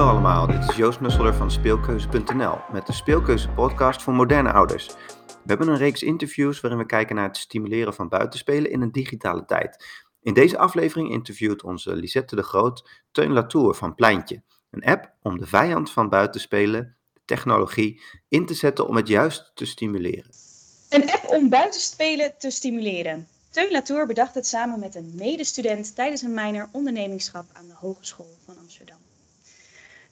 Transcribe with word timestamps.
Hallo 0.00 0.12
allemaal, 0.12 0.46
dit 0.46 0.68
is 0.68 0.76
Joost 0.76 1.00
Nusselder 1.00 1.34
van 1.34 1.50
Speelkeuze.nl 1.50 2.58
met 2.72 2.86
de 2.86 2.92
Speelkeuze 2.92 3.48
podcast 3.48 4.02
voor 4.02 4.12
moderne 4.12 4.52
ouders. 4.52 4.86
We 5.26 5.46
hebben 5.46 5.68
een 5.68 5.76
reeks 5.76 6.02
interviews 6.02 6.60
waarin 6.60 6.78
we 6.78 6.86
kijken 6.86 7.16
naar 7.16 7.26
het 7.26 7.36
stimuleren 7.36 7.94
van 7.94 8.08
buitenspelen 8.08 8.70
in 8.70 8.80
een 8.80 8.92
digitale 8.92 9.44
tijd. 9.44 9.84
In 10.22 10.34
deze 10.34 10.58
aflevering 10.58 11.10
interviewt 11.10 11.62
onze 11.62 11.96
Lisette 11.96 12.36
de 12.36 12.42
Groot 12.42 13.02
Teun 13.12 13.32
Latour 13.32 13.74
van 13.74 13.94
Pleintje, 13.94 14.42
een 14.70 14.84
app 14.84 15.12
om 15.22 15.38
de 15.38 15.46
vijand 15.46 15.90
van 15.90 16.08
buitenspelen, 16.08 16.96
de 17.12 17.20
technologie, 17.24 18.00
in 18.28 18.46
te 18.46 18.54
zetten 18.54 18.88
om 18.88 18.96
het 18.96 19.08
juist 19.08 19.50
te 19.54 19.66
stimuleren. 19.66 20.30
Een 20.88 21.10
app 21.10 21.28
om 21.28 21.48
buitenspelen 21.48 22.34
te 22.38 22.50
stimuleren. 22.50 23.28
Teun 23.50 23.70
Latour 23.70 24.06
bedacht 24.06 24.34
het 24.34 24.46
samen 24.46 24.80
met 24.80 24.94
een 24.94 25.12
medestudent 25.14 25.94
tijdens 25.94 26.22
een 26.22 26.34
minor 26.34 26.68
ondernemingschap 26.72 27.44
aan 27.52 27.66
de 27.66 27.74
Hogeschool 27.74 28.36
van 28.44 28.58
Amsterdam. 28.58 28.99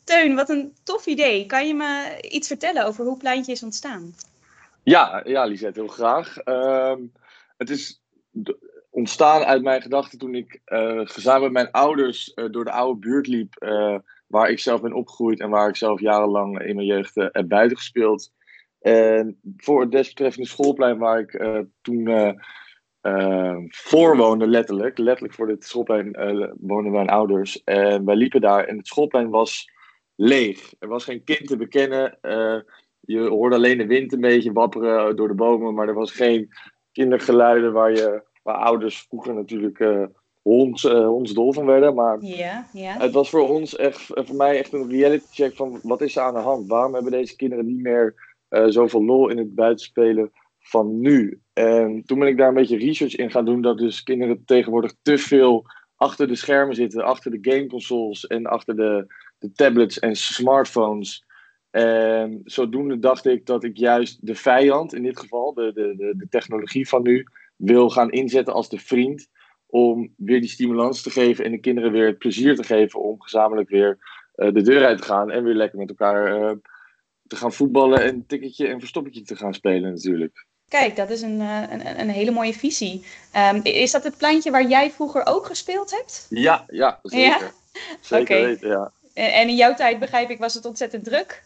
Teun, 0.09 0.35
wat 0.35 0.49
een 0.49 0.73
tof 0.85 1.07
idee. 1.07 1.47
Kan 1.47 1.67
je 1.67 1.75
me 1.75 2.19
iets 2.21 2.49
vertellen 2.49 2.87
over 2.87 3.05
hoe 3.05 3.17
Pleintje 3.17 3.53
is 3.53 3.63
ontstaan? 3.63 4.15
Ja, 4.83 5.23
ja 5.25 5.45
Lisette, 5.45 5.81
heel 5.81 5.89
graag. 5.89 6.37
Ehm, 6.37 7.01
het 7.57 7.71
is 7.71 8.03
ontstaan 8.91 9.43
uit 9.43 9.63
mijn 9.63 9.83
gedachten 9.83 10.19
toen 10.19 10.35
ik 10.35 10.61
uh, 10.67 11.01
samen 11.05 11.43
met 11.43 11.53
mijn 11.53 11.71
ouders 11.71 12.33
uh, 12.35 12.45
door 12.51 12.65
de 12.65 12.71
oude 12.71 12.99
buurt 12.99 13.27
liep, 13.27 13.55
uh, 13.59 13.99
waar 14.27 14.51
ik 14.51 14.59
zelf 14.59 14.81
ben 14.81 14.93
opgegroeid 14.93 15.41
en 15.41 15.51
waar 15.51 15.69
ik 15.69 15.77
zelf 15.77 16.01
jarenlang 16.01 16.61
in 16.61 16.75
mijn 16.75 16.87
jeugd 16.87 17.15
heb 17.15 17.49
buiten 17.49 17.77
gespeeld. 17.77 18.33
En 18.81 19.41
voor 19.57 19.81
het 19.81 19.91
desbetreffende 19.91 20.49
schoolplein 20.49 20.99
waar 20.99 21.19
ik 21.19 21.43
toen 21.81 22.09
voor 23.69 24.17
woonde, 24.17 24.47
letterlijk, 24.47 24.99
letterlijk 24.99 25.35
voor 25.35 25.47
dit 25.47 25.65
schoolplein 25.65 26.11
woonden 26.61 26.93
mijn 26.93 27.09
ouders. 27.09 27.65
En 27.65 28.05
wij 28.05 28.17
liepen 28.17 28.41
daar 28.41 28.65
en 28.65 28.77
het 28.77 28.87
schoolplein 28.87 29.31
was 29.31 29.77
leeg. 30.21 30.75
Er 30.79 30.89
was 30.89 31.05
geen 31.05 31.25
kind 31.25 31.47
te 31.47 31.57
bekennen. 31.57 32.19
je 33.01 33.21
hoorde 33.21 33.57
alleen 33.57 33.79
de 33.79 33.87
wind 33.87 34.13
een 34.13 34.21
beetje 34.21 34.53
wapperen 34.53 35.17
door 35.17 35.29
de 35.29 35.35
bomen, 35.35 35.75
maar 35.75 35.89
er 35.89 35.95
was 35.95 36.13
geen 36.13 36.49
kindergeluiden 36.93 37.73
waar 37.73 37.93
je 37.93 38.23
waar 38.49 38.57
ouders 38.57 39.07
vroeger 39.09 39.35
natuurlijk 39.35 39.79
uh, 39.79 40.05
honds, 40.43 40.85
uh, 40.85 41.07
hondsdol 41.07 41.53
van 41.53 41.67
werden. 41.67 41.95
Maar 41.95 42.19
ja, 42.21 42.67
ja. 42.73 42.97
het 42.99 43.13
was 43.13 43.31
voor 43.31 43.49
ons 43.49 43.77
echt, 43.77 44.01
voor 44.07 44.37
mij 44.37 44.59
echt 44.59 44.73
een 44.73 44.91
reality 44.91 45.27
check 45.31 45.57
van 45.57 45.81
wat 45.83 46.01
is 46.01 46.17
er 46.17 46.23
aan 46.23 46.35
de 46.35 46.41
hand? 46.41 46.69
Waarom 46.69 46.95
hebben 46.95 47.13
deze 47.13 47.37
kinderen 47.37 47.67
niet 47.67 47.83
meer 47.83 48.15
zoveel 48.69 49.05
lol 49.05 49.29
in 49.29 49.39
het 49.39 49.55
buitenspelen 49.55 50.31
van 50.59 51.01
nu? 51.01 51.41
En 51.53 52.03
toen 52.07 52.19
ben 52.19 52.29
ik 52.29 52.37
daar 52.37 52.49
een 52.49 52.55
beetje 52.55 52.79
research 52.79 53.17
in 53.17 53.31
gaan 53.31 53.45
doen, 53.45 53.63
dat 53.63 53.79
dus 53.79 54.03
kinderen 54.03 54.43
tegenwoordig 54.45 54.95
te 55.03 55.19
veel 55.19 55.65
achter 55.97 56.29
de 56.29 56.35
schermen 56.35 56.75
zitten, 56.75 57.05
achter 57.05 57.31
de 57.31 57.51
gameconsoles 57.51 58.27
en 58.27 58.47
achter 58.47 58.77
de, 58.77 59.07
de 59.39 59.53
tablets 59.53 59.99
en 59.99 60.17
smartphones. 60.17 61.27
En 61.71 62.41
zodoende 62.45 62.99
dacht 62.99 63.27
ik 63.27 63.47
dat 63.47 63.65
ik 63.65 63.77
juist 63.77 64.27
de 64.27 64.35
vijand, 64.35 64.95
in 64.95 65.03
dit 65.03 65.19
geval, 65.19 65.55
de, 65.55 65.73
de, 65.75 65.95
de, 65.97 66.15
de 66.17 66.29
technologie 66.29 66.89
van 66.89 67.03
nu, 67.03 67.27
wil 67.57 67.91
gaan 67.91 68.11
inzetten 68.11 68.55
als 68.55 68.69
de 68.69 68.79
vriend. 68.79 69.29
Om 69.67 70.13
weer 70.17 70.41
die 70.41 70.51
stimulans 70.51 71.03
te 71.03 71.11
geven 71.11 71.45
en 71.45 71.51
de 71.51 71.61
kinderen 71.61 71.93
weer 71.93 72.07
het 72.07 72.19
plezier 72.19 72.57
te 72.57 72.63
geven 72.63 73.01
om 73.01 73.23
gezamenlijk 73.23 73.69
weer 73.69 73.99
uh, 74.37 74.53
de 74.53 74.63
deur 74.63 74.85
uit 74.85 74.99
te 74.99 75.05
gaan. 75.05 75.31
En 75.31 75.45
weer 75.45 75.55
lekker 75.55 75.79
met 75.79 75.89
elkaar 75.89 76.41
uh, 76.41 76.57
te 77.27 77.37
gaan 77.37 77.53
voetballen 77.53 78.03
en 78.03 78.27
tikketje 78.27 78.67
en 78.67 78.81
verstoppertje 78.81 79.23
te 79.23 79.37
gaan 79.37 79.55
spelen 79.55 79.91
natuurlijk. 79.91 80.47
Kijk, 80.69 80.97
dat 80.97 81.11
is 81.11 81.23
een, 81.23 81.41
uh, 81.41 81.63
een, 81.71 82.01
een, 82.01 82.09
hele 82.09 82.31
mooie 82.31 82.53
visie. 82.53 83.05
Um, 83.53 83.61
is 83.63 83.91
dat 83.91 84.05
het 84.05 84.17
pleintje 84.17 84.51
waar 84.51 84.69
jij 84.69 84.91
vroeger 84.91 85.27
ook 85.27 85.47
gespeeld 85.47 85.91
hebt? 85.91 86.27
Ja, 86.31 86.65
ja 86.67 86.99
zeker. 87.03 87.41
Ja? 87.41 87.51
Zeker 88.01 88.37
okay. 88.37 88.45
weten, 88.45 88.69
ja. 88.69 88.93
En 89.19 89.49
in 89.49 89.57
jouw 89.57 89.75
tijd, 89.75 89.99
begrijp 89.99 90.31
ik, 90.31 90.39
was 90.39 90.55
het 90.55 90.65
ontzettend 90.65 91.05
druk? 91.05 91.45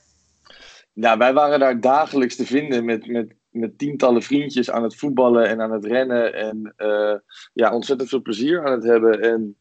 Ja, 0.92 1.16
wij 1.16 1.32
waren 1.32 1.60
daar 1.60 1.80
dagelijks 1.80 2.36
te 2.36 2.46
vinden 2.46 2.84
met, 2.84 3.06
met 3.06 3.34
met 3.52 3.78
tientallen 3.78 4.22
vriendjes 4.22 4.70
aan 4.70 4.82
het 4.82 4.96
voetballen 4.96 5.48
en 5.48 5.60
aan 5.60 5.72
het 5.72 5.84
rennen. 5.84 6.34
En 6.34 6.74
uh, 6.76 7.14
ja, 7.52 7.74
ontzettend 7.74 8.08
veel 8.08 8.22
plezier 8.22 8.66
aan 8.66 8.72
het 8.72 8.84
hebben. 8.84 9.20
En 9.20 9.56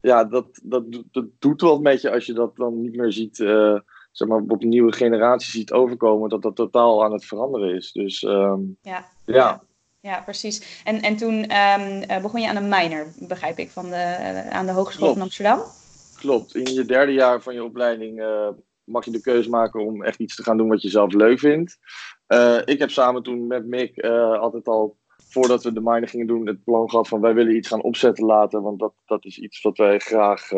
ja, 0.00 0.24
dat, 0.24 0.46
dat, 0.62 0.84
dat 1.10 1.24
doet 1.38 1.60
wel 1.60 1.80
met 1.80 2.00
je 2.00 2.10
als 2.10 2.26
je 2.26 2.32
dat 2.32 2.56
dan 2.56 2.80
niet 2.80 2.96
meer 2.96 3.12
ziet, 3.12 3.38
uh, 3.38 3.78
zeg 4.12 4.28
maar, 4.28 4.42
op 4.48 4.62
een 4.62 4.68
nieuwe 4.68 4.92
generatie 4.92 5.50
ziet 5.50 5.72
overkomen. 5.72 6.28
Dat 6.28 6.42
dat 6.42 6.56
totaal 6.56 7.04
aan 7.04 7.12
het 7.12 7.24
veranderen 7.24 7.74
is. 7.74 7.92
Dus 7.92 8.22
um, 8.22 8.76
ja. 8.82 9.06
ja. 9.24 9.62
ja. 10.00 10.20
Precies. 10.20 10.82
En, 10.84 11.00
en 11.00 11.16
toen 11.16 11.56
um, 11.56 12.22
begon 12.22 12.40
je 12.40 12.48
aan 12.48 12.56
een 12.56 12.68
minor, 12.68 13.06
begrijp 13.18 13.58
ik, 13.58 13.70
van 13.70 13.90
de, 13.90 14.44
aan 14.50 14.66
de 14.66 14.72
Hogeschool 14.72 15.12
Klopt. 15.12 15.12
van 15.12 15.22
Amsterdam? 15.22 15.60
Klopt. 16.24 16.54
In 16.54 16.74
je 16.74 16.84
derde 16.84 17.12
jaar 17.12 17.42
van 17.42 17.54
je 17.54 17.64
opleiding 17.64 18.20
uh, 18.20 18.48
mag 18.84 19.04
je 19.04 19.10
de 19.10 19.20
keuze 19.20 19.48
maken 19.48 19.80
om 19.80 20.02
echt 20.02 20.18
iets 20.18 20.36
te 20.36 20.42
gaan 20.42 20.56
doen 20.56 20.68
wat 20.68 20.82
je 20.82 20.88
zelf 20.88 21.12
leuk 21.12 21.38
vindt. 21.38 21.78
Uh, 22.28 22.58
ik 22.64 22.78
heb 22.78 22.90
samen 22.90 23.22
toen 23.22 23.46
met 23.46 23.66
Mick 23.66 24.04
uh, 24.04 24.38
altijd 24.38 24.66
al, 24.66 24.96
voordat 25.28 25.62
we 25.62 25.72
de 25.72 25.80
minor 25.80 26.08
gingen 26.08 26.26
doen, 26.26 26.46
het 26.46 26.64
plan 26.64 26.90
gehad 26.90 27.08
van 27.08 27.20
wij 27.20 27.34
willen 27.34 27.56
iets 27.56 27.68
gaan 27.68 27.82
opzetten 27.82 28.24
later. 28.24 28.62
Want 28.62 28.78
dat, 28.78 28.92
dat 29.06 29.24
is 29.24 29.38
iets 29.38 29.62
wat 29.62 29.76
wij 29.76 29.98
graag, 29.98 30.48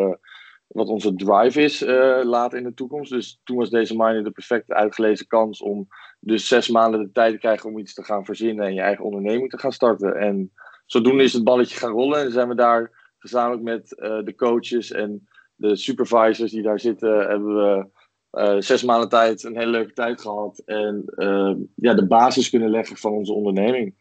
wat 0.67 0.87
onze 0.87 1.15
drive 1.15 1.61
is 1.61 1.81
later 2.23 2.57
in 2.57 2.63
de 2.63 2.73
toekomst. 2.73 3.11
Dus 3.11 3.41
toen 3.43 3.57
was 3.57 3.69
deze 3.69 3.95
minor 3.95 4.23
de 4.23 4.31
perfecte 4.31 4.73
uitgelezen 4.73 5.27
kans 5.27 5.61
om 5.61 5.87
dus 6.19 6.47
zes 6.47 6.69
maanden 6.69 6.99
de 6.99 7.11
tijd 7.11 7.31
te 7.33 7.39
krijgen 7.39 7.69
om 7.69 7.77
iets 7.77 7.93
te 7.93 8.03
gaan 8.03 8.25
verzinnen 8.25 8.65
en 8.65 8.73
je 8.73 8.81
eigen 8.81 9.05
onderneming 9.05 9.49
te 9.49 9.59
gaan 9.59 9.71
starten. 9.71 10.15
En 10.15 10.53
zodoende 10.85 11.23
is 11.23 11.33
het 11.33 11.43
balletje 11.43 11.77
gaan 11.77 11.91
rollen 11.91 12.19
en 12.19 12.31
zijn 12.31 12.47
we 12.47 12.55
daar 12.55 13.13
gezamenlijk 13.17 13.63
met 13.63 13.89
de 14.25 14.33
coaches 14.35 14.91
en 14.91 15.27
de 15.57 15.75
supervisors 15.75 16.51
die 16.51 16.61
daar 16.61 16.79
zitten, 16.79 17.27
hebben 17.27 17.55
we 17.55 17.85
uh, 18.31 18.55
zes 18.59 18.83
maanden 18.83 19.09
tijd 19.09 19.43
een 19.43 19.57
hele 19.57 19.71
leuke 19.71 19.93
tijd 19.93 20.21
gehad. 20.21 20.61
En 20.65 21.03
uh, 21.15 21.55
ja, 21.75 21.93
de 21.93 22.07
basis 22.07 22.49
kunnen 22.49 22.69
leggen 22.69 22.97
van 22.97 23.11
onze 23.11 23.33
onderneming. 23.33 23.93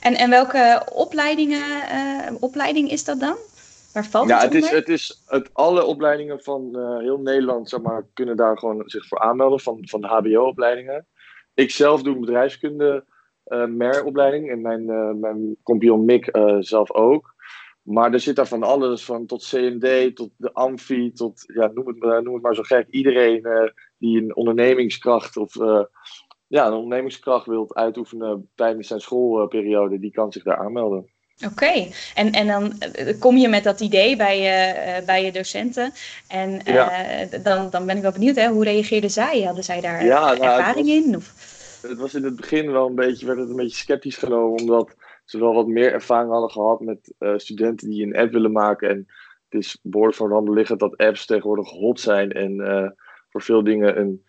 En, 0.00 0.14
en 0.14 0.30
welke 0.30 0.86
opleidingen, 0.92 1.62
uh, 1.92 2.36
opleiding 2.40 2.90
is 2.90 3.04
dat 3.04 3.20
dan? 3.20 3.36
Waar 3.92 4.06
valt 4.06 4.28
ja, 4.28 4.40
het 4.40 4.54
is, 4.54 4.70
het 4.70 4.88
is 4.88 5.22
het, 5.26 5.50
alle 5.52 5.84
opleidingen 5.84 6.42
van 6.42 6.78
heel 7.00 7.18
Nederland 7.18 7.68
zeg 7.68 7.80
maar, 7.80 8.06
kunnen 8.14 8.36
daar 8.36 8.58
gewoon 8.58 8.82
zich 8.86 9.06
voor 9.06 9.18
aanmelden. 9.18 9.60
Van, 9.60 9.78
van 9.80 10.00
de 10.00 10.06
HBO-opleidingen. 10.06 11.06
Ik 11.54 11.70
zelf 11.70 12.02
doe 12.02 12.18
bedrijfskunde 12.18 13.04
MER-opleiding. 13.68 14.50
En 14.50 14.60
mijn, 14.60 14.84
mijn 15.20 15.56
compagnon 15.62 16.04
Mick 16.04 16.28
zelf 16.58 16.92
ook. 16.92 17.35
Maar 17.86 18.12
er 18.12 18.20
zit 18.20 18.36
daar 18.36 18.46
van 18.46 18.62
alles, 18.62 19.04
van 19.04 19.26
tot 19.26 19.48
CMD, 19.48 20.16
tot 20.16 20.30
de 20.36 20.52
Amfi, 20.52 21.12
tot, 21.12 21.44
ja, 21.54 21.70
noem 21.74 21.86
het, 21.86 22.24
noem 22.24 22.34
het 22.34 22.42
maar 22.42 22.54
zo 22.54 22.62
gek. 22.62 22.86
Iedereen 22.90 23.46
uh, 23.46 23.62
die 23.98 24.22
een 24.22 24.36
ondernemingskracht 24.36 25.36
of 25.36 25.54
uh, 25.54 25.82
ja, 26.46 26.66
een 26.66 26.72
ondernemingskracht 26.72 27.46
wilt 27.46 27.74
uitoefenen 27.74 28.50
tijdens 28.54 28.88
zijn 28.88 29.00
schoolperiode, 29.00 29.98
die 29.98 30.10
kan 30.10 30.32
zich 30.32 30.42
daar 30.42 30.56
aanmelden. 30.56 31.10
Oké, 31.36 31.52
okay. 31.52 31.92
en, 32.14 32.32
en 32.32 32.46
dan 32.46 32.72
kom 33.18 33.36
je 33.36 33.48
met 33.48 33.64
dat 33.64 33.80
idee 33.80 34.16
bij 34.16 34.40
je, 34.40 35.02
bij 35.04 35.24
je 35.24 35.32
docenten. 35.32 35.92
En 36.28 36.60
ja. 36.64 37.24
dan, 37.42 37.70
dan 37.70 37.86
ben 37.86 37.96
ik 37.96 38.02
wel 38.02 38.12
benieuwd, 38.12 38.36
hè, 38.36 38.48
hoe 38.48 38.64
reageerden 38.64 39.10
zij? 39.10 39.42
Hadden 39.42 39.64
zij 39.64 39.80
daar 39.80 40.04
ja, 40.04 40.20
nou, 40.20 40.42
ervaring 40.42 40.86
was, 40.86 40.96
in? 40.96 41.16
Of? 41.16 41.32
Het 41.82 41.98
was 41.98 42.14
in 42.14 42.24
het 42.24 42.36
begin 42.36 42.72
wel 42.72 42.86
een 42.86 42.94
beetje, 42.94 43.26
werd 43.26 43.38
het 43.38 43.48
een 43.48 43.56
beetje 43.56 43.76
sceptisch 43.76 44.16
genomen, 44.16 44.60
omdat 44.60 44.94
ze 45.26 45.38
wel 45.38 45.54
wat 45.54 45.66
meer 45.66 45.92
ervaring 45.92 46.30
hadden 46.30 46.50
gehad 46.50 46.80
met 46.80 47.14
uh, 47.18 47.32
studenten 47.36 47.90
die 47.90 48.06
een 48.06 48.16
app 48.16 48.32
willen 48.32 48.52
maken. 48.52 48.88
En 48.88 49.06
het 49.48 49.64
is 49.64 49.78
behoorlijk 49.82 50.16
voor 50.16 50.28
de 50.28 50.34
hand 50.34 50.48
liggend 50.48 50.80
dat 50.80 50.96
apps 50.96 51.26
tegenwoordig 51.26 51.70
hot 51.70 52.00
zijn 52.00 52.32
en 52.32 52.54
uh, 52.54 52.88
voor 53.28 53.42
veel 53.42 53.62
dingen 53.62 53.98
een, 53.98 54.24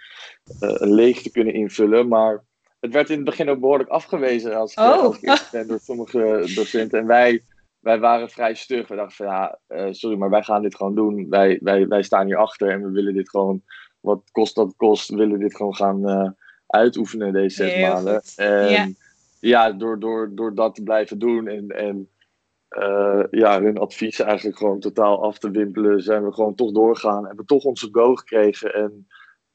uh, 0.60 0.76
een 0.78 0.94
leegte 0.94 1.32
kunnen 1.32 1.54
invullen. 1.54 2.08
Maar 2.08 2.44
het 2.80 2.94
werd 2.94 3.10
in 3.10 3.16
het 3.16 3.26
begin 3.26 3.50
ook 3.50 3.60
behoorlijk 3.60 3.90
afgewezen 3.90 4.56
als, 4.56 4.74
oh. 4.74 5.04
als 5.04 5.52
door 5.68 5.80
sommige 5.80 6.52
docenten. 6.56 7.00
En 7.00 7.08
wij, 7.08 7.44
wij 7.80 8.00
waren 8.00 8.30
vrij 8.30 8.54
stug. 8.54 8.88
We 8.88 8.96
dachten 8.96 9.16
van 9.16 9.26
ja, 9.26 9.60
sorry, 9.92 10.18
maar 10.18 10.30
wij 10.30 10.44
gaan 10.44 10.62
dit 10.62 10.76
gewoon 10.76 10.96
doen. 10.96 11.30
Wij, 11.30 11.60
wij, 11.62 11.88
wij 11.88 12.04
staan 12.04 12.26
hier 12.26 12.38
achter 12.38 12.70
en 12.70 12.84
we 12.84 12.92
willen 12.92 13.14
dit 13.14 13.30
gewoon, 13.30 13.62
wat 14.00 14.22
kost 14.32 14.56
dat 14.56 14.74
kost, 14.76 15.10
we 15.10 15.16
willen 15.16 15.40
dit 15.40 15.56
gewoon 15.56 15.76
gaan 15.76 16.36
uitoefenen 16.68 17.34
deze 17.34 17.56
zes 17.56 17.74
Heel 17.74 17.88
maanden. 17.88 18.22
En, 18.36 18.70
ja 18.70 18.88
ja, 19.40 19.72
door, 19.72 20.00
door, 20.00 20.32
door 20.36 20.56
dat 20.56 20.76
te 20.76 20.84
blijven 20.84 21.20
doen 21.20 21.48
en, 21.48 21.68
en 21.68 22.10
uh, 22.70 23.24
ja, 23.32 23.62
hun 23.62 23.78
advies 23.78 24.20
eigenlijk 24.20 24.58
gewoon 24.58 24.80
totaal 24.80 25.24
af 25.24 25.38
te 25.38 25.52
wimpelen, 25.52 26.02
zijn 26.02 26.26
we 26.26 26.34
gewoon 26.34 26.56
toch 26.56 26.72
doorgegaan. 26.72 27.26
Hebben 27.26 27.46
we 27.46 27.54
toch 27.54 27.64
onze 27.64 27.88
go 27.92 28.16
gekregen. 28.16 28.74
En 28.74 29.08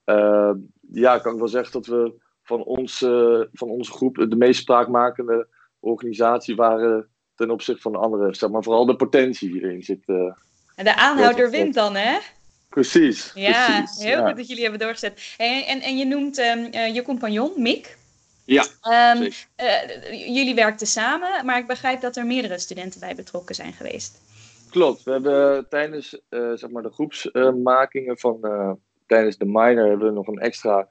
uh, 0.05 0.53
ja, 0.93 1.19
kan 1.19 1.33
ik 1.33 1.39
wel 1.39 1.49
zeggen 1.49 1.73
dat 1.73 1.87
we 1.87 2.13
van, 2.43 2.65
ons, 2.65 3.03
uh, 3.03 3.41
van 3.53 3.69
onze 3.69 3.93
groep 3.93 4.27
de 4.29 4.37
meest 4.37 4.61
spraakmakende 4.61 5.49
organisatie 5.81 6.57
waren 6.57 7.09
ten 7.35 7.51
opzichte 7.51 7.83
van 7.83 7.93
de 7.93 7.99
andere. 7.99 8.35
Zeg 8.35 8.51
maar 8.51 8.63
vooral 8.63 8.87
de 8.87 8.97
potentie 8.97 9.53
die 9.53 9.63
erin 9.63 9.83
zit. 9.83 10.05
en 10.75 10.85
de 10.85 10.97
aanhouder 10.97 11.51
wint 11.51 11.75
dan, 11.75 11.95
hè? 11.95 12.19
Precies. 12.69 13.33
Ja, 13.35 13.79
precies, 13.79 14.05
heel 14.05 14.19
ja. 14.19 14.27
goed 14.27 14.37
dat 14.37 14.49
jullie 14.49 14.63
hebben 14.63 14.81
doorgezet. 14.81 15.35
En, 15.37 15.67
en, 15.67 15.81
en 15.81 15.97
je 15.97 16.05
noemt 16.05 16.39
um, 16.39 16.93
je 16.93 17.03
compagnon, 17.05 17.53
Mick. 17.57 18.01
Ja, 18.53 19.15
um, 19.17 19.23
uh, 19.23 20.35
jullie 20.35 20.55
werkten 20.55 20.87
samen, 20.87 21.47
maar 21.47 21.59
ik 21.59 21.67
begrijp 21.67 22.01
dat 22.01 22.17
er 22.17 22.27
meerdere 22.27 22.59
studenten 22.59 23.01
bij 23.01 23.15
betrokken 23.15 23.55
zijn 23.55 23.73
geweest. 23.73 24.21
Klopt. 24.71 25.03
We 25.03 25.11
hebben 25.11 25.69
tijdens 25.69 26.21
uh, 26.31 26.53
zeg 26.55 26.71
maar 26.71 26.83
de 26.83 26.93
groepsmakingen 26.93 28.19
van, 28.19 28.41
tijdens 29.07 29.37
de 29.37 29.45
minor 29.45 29.89
hebben 29.89 30.07
we 30.07 30.13
nog 30.13 30.27
een 30.27 30.39
extra, 30.39 30.89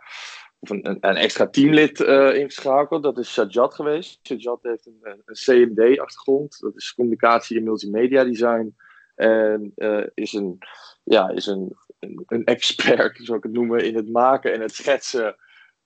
of 0.60 0.70
een, 0.70 0.98
een, 1.02 1.16
extra 1.16 1.48
teamlid 1.48 2.00
ingeschakeld. 2.36 3.04
Dat 3.04 3.18
is 3.18 3.34
Sajad 3.34 3.74
geweest. 3.74 4.20
Sajad 4.24 4.60
heeft 4.62 4.86
een, 4.86 5.22
een 5.26 5.36
CMD-achtergrond. 5.36 6.60
Dat 6.60 6.76
is 6.76 6.94
communicatie 6.94 7.58
en 7.58 7.64
multimedia 7.64 8.24
design. 8.24 8.76
En 9.16 9.74
is, 10.14 10.34
een, 10.34 10.58
ja, 11.04 11.30
is 11.30 11.46
een, 11.46 11.76
een, 12.00 12.24
een, 12.28 12.44
expert, 12.44 13.20
zou 13.24 13.38
ik 13.38 13.44
het 13.44 13.54
noemen, 13.54 13.86
in 13.86 13.96
het 13.96 14.10
maken 14.10 14.54
en 14.54 14.62
het 14.62 14.74
schetsen 14.74 15.36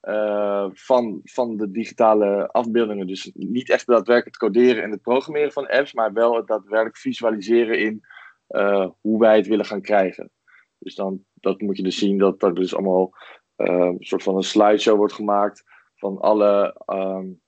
uh, 0.05 0.67
van, 0.73 1.19
van 1.23 1.57
de 1.57 1.71
digitale 1.71 2.47
afbeeldingen. 2.51 3.07
Dus 3.07 3.31
niet 3.33 3.69
echt 3.69 3.87
daadwerkelijk 3.87 4.25
het 4.25 4.51
coderen 4.51 4.83
en 4.83 4.91
het 4.91 5.01
programmeren 5.01 5.51
van 5.51 5.67
apps, 5.67 5.93
maar 5.93 6.13
wel 6.13 6.35
het 6.35 6.47
daadwerkelijk 6.47 6.97
visualiseren 6.97 7.79
in 7.79 8.01
uh, 8.49 8.89
hoe 9.01 9.19
wij 9.19 9.37
het 9.37 9.47
willen 9.47 9.65
gaan 9.65 9.81
krijgen. 9.81 10.31
Dus 10.77 10.95
dan 10.95 11.25
dat 11.33 11.61
moet 11.61 11.77
je 11.77 11.83
dus 11.83 11.97
zien 11.97 12.17
dat 12.17 12.43
er 12.43 12.55
dus 12.55 12.75
allemaal 12.75 13.13
een 13.55 13.97
soort 13.99 14.23
van 14.23 14.35
een 14.35 14.43
slideshow 14.43 14.97
wordt 14.97 15.13
gemaakt 15.13 15.63
van 15.95 16.17
alle 16.17 16.81
um, 16.85 17.41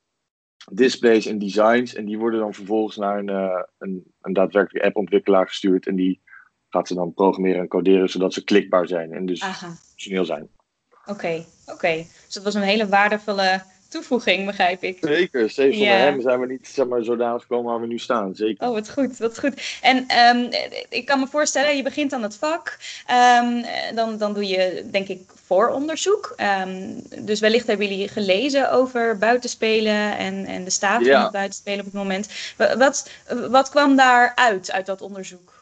displays 0.71 1.25
en 1.25 1.39
designs. 1.39 1.93
En 1.93 2.05
die 2.05 2.17
worden 2.17 2.39
dan 2.39 2.53
vervolgens 2.53 2.97
naar 2.97 3.17
een, 3.17 3.63
een, 3.77 4.13
een 4.21 4.33
daadwerkelijke 4.33 4.87
appontwikkelaar 4.87 5.47
gestuurd. 5.47 5.87
En 5.87 5.95
die 5.95 6.21
gaat 6.69 6.87
ze 6.87 6.95
dan 6.95 7.13
programmeren 7.13 7.61
en 7.61 7.67
coderen 7.67 8.09
zodat 8.09 8.33
ze 8.33 8.43
klikbaar 8.43 8.87
zijn 8.87 9.11
en 9.11 9.25
dus 9.25 9.43
functioneel 9.43 10.25
zijn. 10.25 10.49
Oké, 11.07 11.11
okay, 11.11 11.45
oké. 11.65 11.73
Okay. 11.73 12.07
Dus 12.25 12.33
dat 12.33 12.43
was 12.43 12.53
een 12.53 12.61
hele 12.61 12.87
waardevolle 12.87 13.61
toevoeging, 13.89 14.45
begrijp 14.45 14.83
ik. 14.83 14.97
Zeker, 15.01 15.49
zeker. 15.49 15.77
Ja. 15.77 15.95
hem 15.95 16.21
zijn 16.21 16.39
we 16.39 16.45
niet 16.45 16.67
zeg 16.67 16.87
maar, 16.87 17.03
zodanig 17.03 17.41
gekomen 17.41 17.71
waar 17.71 17.81
we 17.81 17.87
nu 17.87 17.99
staan. 17.99 18.35
Zeker. 18.35 18.67
Oh, 18.67 18.73
wat 18.73 18.89
goed, 18.89 19.17
wat 19.17 19.39
goed. 19.39 19.77
En 19.81 19.97
um, 20.17 20.49
ik 20.89 21.05
kan 21.05 21.19
me 21.19 21.27
voorstellen, 21.27 21.75
je 21.75 21.83
begint 21.83 22.13
aan 22.13 22.23
het 22.23 22.35
vak. 22.35 22.77
Um, 23.41 23.65
dan, 23.95 24.17
dan 24.17 24.33
doe 24.33 24.47
je, 24.47 24.85
denk 24.91 25.07
ik, 25.07 25.21
vooronderzoek. 25.45 26.35
Um, 26.67 27.01
dus 27.19 27.39
wellicht 27.39 27.67
hebben 27.67 27.87
jullie 27.87 28.07
gelezen 28.07 28.71
over 28.71 29.17
buitenspelen 29.17 30.17
en, 30.17 30.45
en 30.45 30.63
de 30.63 30.69
staat 30.69 31.05
ja. 31.05 31.13
van 31.13 31.23
het 31.23 31.31
buitenspelen 31.31 31.79
op 31.79 31.85
het 31.85 31.93
moment. 31.93 32.29
Wat, 32.77 33.09
wat 33.49 33.69
kwam 33.69 33.95
daar 33.95 34.31
uit, 34.35 34.71
uit 34.71 34.85
dat 34.85 35.01
onderzoek? 35.01 35.56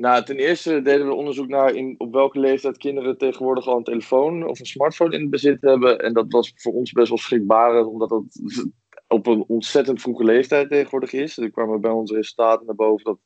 Nou, 0.00 0.24
ten 0.24 0.36
eerste 0.36 0.82
deden 0.82 1.06
we 1.06 1.14
onderzoek 1.14 1.48
naar 1.48 1.74
in, 1.74 1.94
op 1.98 2.12
welke 2.12 2.38
leeftijd 2.38 2.76
kinderen 2.76 3.18
tegenwoordig 3.18 3.66
al 3.66 3.76
een 3.76 3.84
telefoon 3.84 4.46
of 4.46 4.60
een 4.60 4.66
smartphone 4.66 5.16
in 5.16 5.30
bezit 5.30 5.60
hebben. 5.60 5.98
En 5.98 6.12
dat 6.12 6.26
was 6.28 6.52
voor 6.54 6.72
ons 6.72 6.92
best 6.92 7.08
wel 7.08 7.18
schrikbarend, 7.18 7.86
omdat 7.86 8.08
dat 8.08 8.24
op 9.18 9.26
een 9.26 9.44
ontzettend 9.46 10.00
vroege 10.00 10.24
leeftijd 10.24 10.68
tegenwoordig 10.68 11.12
is. 11.12 11.38
Er 11.38 11.50
kwamen 11.50 11.80
bij 11.80 11.90
onze 11.90 12.14
resultaten 12.14 12.66
naar 12.66 12.74
boven 12.74 13.04
dat 13.04 13.18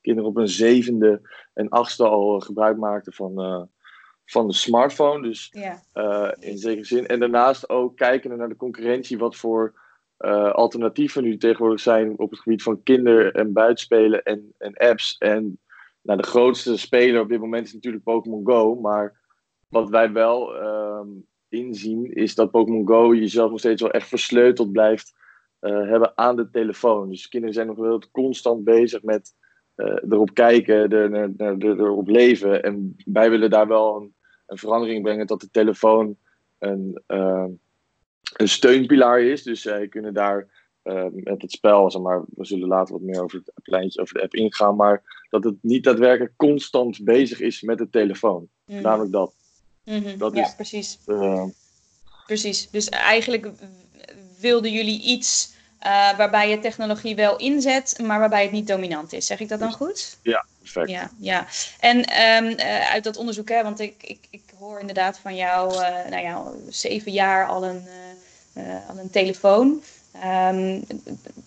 kinderen 0.00 0.30
op 0.30 0.36
een 0.36 0.48
zevende 0.48 1.20
en 1.54 1.68
achtste 1.68 2.04
al 2.04 2.40
gebruik 2.40 2.76
maakten 2.76 3.12
van, 3.12 3.40
uh, 3.40 3.62
van 4.24 4.46
de 4.46 4.54
smartphone. 4.54 5.22
Dus 5.22 5.48
ja. 5.50 5.82
uh, 5.94 6.50
in 6.50 6.58
zekere 6.58 6.84
zin. 6.84 7.06
En 7.06 7.20
daarnaast 7.20 7.68
ook 7.68 7.96
kijken 7.96 8.36
naar 8.36 8.48
de 8.48 8.56
concurrentie, 8.56 9.18
wat 9.18 9.36
voor 9.36 9.74
uh, 10.18 10.52
alternatieven 10.52 11.22
nu 11.22 11.36
tegenwoordig 11.36 11.80
zijn 11.80 12.18
op 12.18 12.30
het 12.30 12.40
gebied 12.40 12.62
van 12.62 12.82
kinder- 12.82 13.34
en 13.34 13.52
buitenspelen 13.52 14.22
en, 14.22 14.54
en 14.58 14.74
apps. 14.76 15.16
En 15.18 15.60
nou, 16.02 16.20
de 16.20 16.26
grootste 16.26 16.76
speler 16.76 17.20
op 17.20 17.28
dit 17.28 17.40
moment 17.40 17.66
is 17.66 17.72
natuurlijk 17.72 18.04
Pokémon 18.04 18.46
Go. 18.46 18.74
Maar 18.74 19.20
wat 19.68 19.88
wij 19.88 20.12
wel 20.12 20.62
um, 20.62 21.26
inzien 21.48 22.14
is 22.14 22.34
dat 22.34 22.50
Pokémon 22.50 22.86
Go 22.86 23.14
jezelf 23.14 23.50
nog 23.50 23.58
steeds 23.58 23.82
wel 23.82 23.90
echt 23.90 24.08
versleuteld 24.08 24.72
blijft 24.72 25.14
uh, 25.60 25.88
hebben 25.88 26.12
aan 26.14 26.36
de 26.36 26.50
telefoon. 26.50 27.08
Dus 27.08 27.28
kinderen 27.28 27.54
zijn 27.54 27.66
nog 27.66 27.76
wel 27.76 28.02
constant 28.12 28.64
bezig 28.64 29.02
met 29.02 29.34
uh, 29.76 29.96
erop 30.08 30.34
kijken, 30.34 30.90
er, 30.90 31.12
er, 31.12 31.32
er, 31.36 31.80
erop 31.80 32.08
leven. 32.08 32.62
En 32.62 32.96
wij 33.04 33.30
willen 33.30 33.50
daar 33.50 33.68
wel 33.68 33.96
een, 33.96 34.14
een 34.46 34.58
verandering 34.58 35.02
brengen 35.02 35.26
dat 35.26 35.40
de 35.40 35.50
telefoon 35.50 36.16
een, 36.58 37.02
uh, 37.08 37.46
een 38.36 38.48
steunpilaar 38.48 39.20
is. 39.20 39.42
Dus 39.42 39.62
zij 39.62 39.88
kunnen 39.88 40.14
daar 40.14 40.61
uh, 40.84 41.04
met 41.10 41.42
het 41.42 41.52
spel, 41.52 41.90
zeg 41.90 42.02
maar, 42.02 42.22
we 42.36 42.44
zullen 42.44 42.68
later 42.68 42.92
wat 42.92 43.02
meer 43.02 43.22
over 43.22 43.42
het 43.44 43.64
pleintje, 43.64 44.00
over 44.00 44.14
de 44.14 44.22
app 44.22 44.34
ingaan, 44.34 44.76
maar 44.76 45.02
dat 45.30 45.44
het 45.44 45.54
niet 45.60 45.84
daadwerkelijk 45.84 46.32
constant 46.36 47.04
bezig 47.04 47.40
is 47.40 47.62
met 47.62 47.78
de 47.78 47.90
telefoon. 47.90 48.48
Mm. 48.64 48.80
Namelijk 48.80 49.12
dat. 49.12 49.32
Mm 49.84 50.02
-hmm. 50.02 50.18
dat 50.18 50.34
ja, 50.34 50.42
is, 50.42 50.54
precies. 50.54 50.98
Uh, 51.06 51.44
precies. 52.26 52.70
Dus 52.70 52.88
eigenlijk 52.88 53.50
wilden 54.40 54.72
jullie 54.72 55.02
iets 55.02 55.54
uh, 55.86 56.16
waarbij 56.16 56.50
je 56.50 56.58
technologie 56.58 57.14
wel 57.14 57.36
inzet, 57.36 57.98
maar 58.02 58.18
waarbij 58.18 58.42
het 58.42 58.52
niet 58.52 58.66
dominant 58.66 59.12
is. 59.12 59.26
Zeg 59.26 59.40
ik 59.40 59.48
dat 59.48 59.58
dan 59.58 59.72
goed? 59.72 60.18
Ja, 60.22 60.46
perfect. 60.58 60.90
Ja, 60.90 61.10
ja. 61.18 61.46
En 61.80 61.96
um, 61.96 62.58
uh, 62.58 62.90
uit 62.90 63.04
dat 63.04 63.16
onderzoek, 63.16 63.48
hè, 63.48 63.62
want 63.62 63.80
ik, 63.80 64.02
ik, 64.02 64.18
ik 64.30 64.42
hoor 64.58 64.80
inderdaad 64.80 65.18
van 65.18 65.36
jou, 65.36 65.72
uh, 65.72 65.80
nou 66.10 66.22
ja, 66.22 66.44
zeven 66.68 67.12
jaar 67.12 67.46
al 67.46 67.64
een, 67.64 67.86
al 68.88 68.98
een 68.98 69.10
telefoon. 69.10 69.82
Um, 70.14 70.84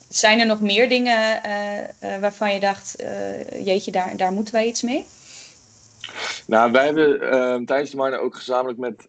zijn 0.10 0.40
er 0.40 0.46
nog 0.46 0.62
meer 0.62 0.90
dingen 0.90 1.42
uh, 1.46 1.78
uh, 1.78 2.20
waarvan 2.20 2.54
je 2.54 2.60
dacht, 2.60 3.02
uh, 3.02 3.66
jeetje, 3.66 3.92
daar, 3.92 4.18
daar 4.18 4.32
moeten 4.32 4.54
wij 4.54 4.68
iets 4.68 4.82
mee? 4.82 5.06
Nou, 6.48 6.72
wij 6.72 6.86
hebben 6.86 7.32
ehm, 7.32 7.66
tijdens 7.66 7.92
de 7.92 7.98
minor 7.98 8.20
ook 8.20 8.36
gezamenlijk 8.36 8.80
met, 8.80 9.08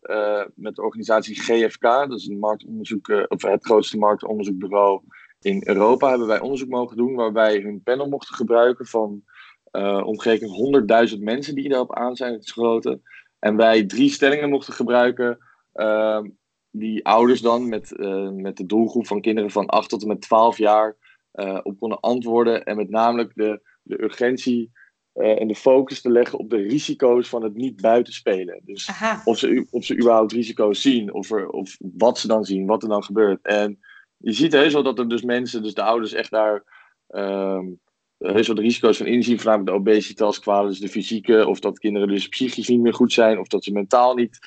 met 0.55 0.75
de 0.75 0.83
organisatie 0.83 1.41
GFK, 1.41 1.83
dat 1.83 2.19
is 2.19 2.27
een 2.27 2.39
marktonderzoek, 2.39 3.27
of 3.29 3.43
het 3.43 3.65
grootste 3.65 3.99
marktonderzoekbureau 3.99 5.01
in 5.41 5.63
Europa, 5.65 6.09
hebben 6.09 6.27
wij 6.27 6.41
onderzoek 6.41 6.69
mogen 6.69 6.97
doen 6.97 7.15
waarbij 7.15 7.61
hun 7.61 7.83
panel 7.83 8.09
mochten 8.09 8.35
gebruiken 8.35 8.87
van 8.87 9.23
omgerekend 10.05 11.11
100.000 11.15 11.19
mensen 11.19 11.55
die 11.55 11.69
daarop 11.69 11.95
aan 11.95 12.17
zijn 12.17 12.37
gesloten. 12.43 13.03
En 13.39 13.57
wij 13.57 13.85
drie 13.85 14.11
stellingen 14.11 14.51
mochten 14.51 14.73
gebruiken 14.73 15.39
ehm, 15.73 16.25
die 16.79 17.07
ouders 17.07 17.41
dan 17.41 17.69
met, 17.69 17.93
uh, 17.97 18.31
met 18.31 18.57
de 18.57 18.67
doelgroep 18.67 19.07
van 19.07 19.21
kinderen 19.21 19.51
van 19.51 19.67
8 19.67 19.89
tot 19.89 20.03
en 20.03 20.09
met 20.09 20.21
12 20.21 20.59
jaar 20.59 20.97
uh, 21.35 21.59
op 21.63 21.79
konden 21.79 22.01
antwoorden. 22.01 22.65
En 22.65 22.77
met 22.77 22.91
name 22.91 23.31
de, 23.35 23.61
de 23.83 24.03
urgentie 24.03 24.71
uh, 25.15 25.41
en 25.41 25.49
de 25.49 25.55
focus 25.55 26.01
te 26.01 26.11
leggen 26.11 26.39
op 26.39 26.51
de 26.51 26.57
risico's 26.57 27.29
van 27.29 27.43
het 27.43 27.55
niet 27.55 27.81
buitenspelen. 27.81 28.61
Dus 28.65 28.91
of 29.25 29.39
ze, 29.39 29.67
of 29.71 29.85
ze 29.85 29.97
überhaupt 29.97 30.33
risico's 30.33 30.83
zien, 30.83 31.15
of, 31.15 31.31
er, 31.31 31.49
of 31.49 31.77
wat 31.79 32.19
ze 32.19 32.27
dan 32.27 32.45
zien, 32.45 32.67
wat 32.67 32.83
er 32.83 32.89
dan 32.89 33.05
gebeurt. 33.05 33.43
En 33.43 33.79
je 34.17 34.33
ziet 34.33 34.53
heus 34.53 34.73
wel 34.73 34.83
dat 34.83 34.99
er 34.99 35.09
dus 35.09 35.23
mensen, 35.23 35.63
dus 35.63 35.75
de 35.75 35.83
ouders 35.83 36.13
echt 36.13 36.31
daar 36.31 36.65
um, 37.09 37.81
heus 38.19 38.47
wel 38.47 38.57
de 38.57 38.63
risico's 38.63 38.97
van 38.97 39.07
inzien, 39.07 39.37
voornamelijk 39.37 39.71
de 39.71 39.91
obesitaskwalen, 39.91 40.71
dus 40.71 40.81
de 40.81 40.89
fysieke, 40.89 41.47
of 41.47 41.61
dat 41.61 41.79
kinderen 41.79 42.09
dus 42.09 42.29
psychisch 42.29 42.69
niet 42.69 42.81
meer 42.81 42.95
goed 42.95 43.13
zijn, 43.13 43.39
of 43.39 43.47
dat 43.47 43.65
ze 43.65 43.73
mentaal 43.73 44.15
niet 44.15 44.39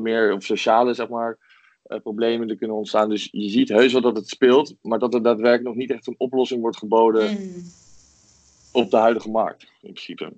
meer 0.00 0.32
of 0.32 0.44
sociale 0.44 0.94
zeg 0.94 1.08
maar, 1.08 1.38
uh, 1.86 1.98
problemen 2.00 2.48
er 2.48 2.56
kunnen 2.56 2.76
ontstaan. 2.76 3.08
Dus 3.08 3.28
je 3.32 3.48
ziet 3.48 3.68
heus 3.68 3.92
wel 3.92 4.02
dat 4.02 4.16
het 4.16 4.28
speelt, 4.28 4.74
maar 4.80 4.98
dat 4.98 5.14
er 5.14 5.22
daadwerkelijk 5.22 5.64
nog 5.64 5.74
niet 5.74 5.90
echt 5.90 6.06
een 6.06 6.14
oplossing 6.18 6.60
wordt 6.60 6.76
geboden 6.76 7.30
mm. 7.30 7.64
op 8.72 8.90
de 8.90 8.96
huidige 8.96 9.30
markt, 9.30 9.62
in 9.62 9.92
principe. 9.92 10.32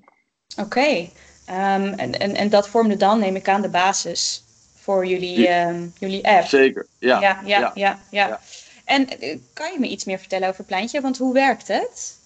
Oké, 0.56 0.64
okay. 0.64 1.11
um, 1.49 1.92
en, 1.92 2.12
en, 2.12 2.34
en 2.34 2.49
dat 2.49 2.68
vormde 2.68 2.96
dan, 2.96 3.18
neem 3.18 3.37
ik 3.37 3.49
aan, 3.49 3.62
de 3.62 3.68
basis 3.68 4.42
voor 4.75 5.06
jullie, 5.06 5.50
um, 5.50 5.92
jullie 5.99 6.28
app. 6.28 6.46
Zeker, 6.46 6.87
ja. 6.99 7.20
Ja, 7.20 7.40
ja, 7.44 7.58
ja. 7.58 7.73
ja, 7.75 8.00
ja. 8.11 8.40
En 8.84 9.25
uh, 9.25 9.38
kan 9.52 9.73
je 9.73 9.78
me 9.78 9.88
iets 9.88 10.04
meer 10.04 10.18
vertellen 10.18 10.49
over 10.49 10.64
Pleintje? 10.64 11.00
Want 11.00 11.18
hoe 11.18 11.32
werkt 11.32 11.68
het? 11.68 12.18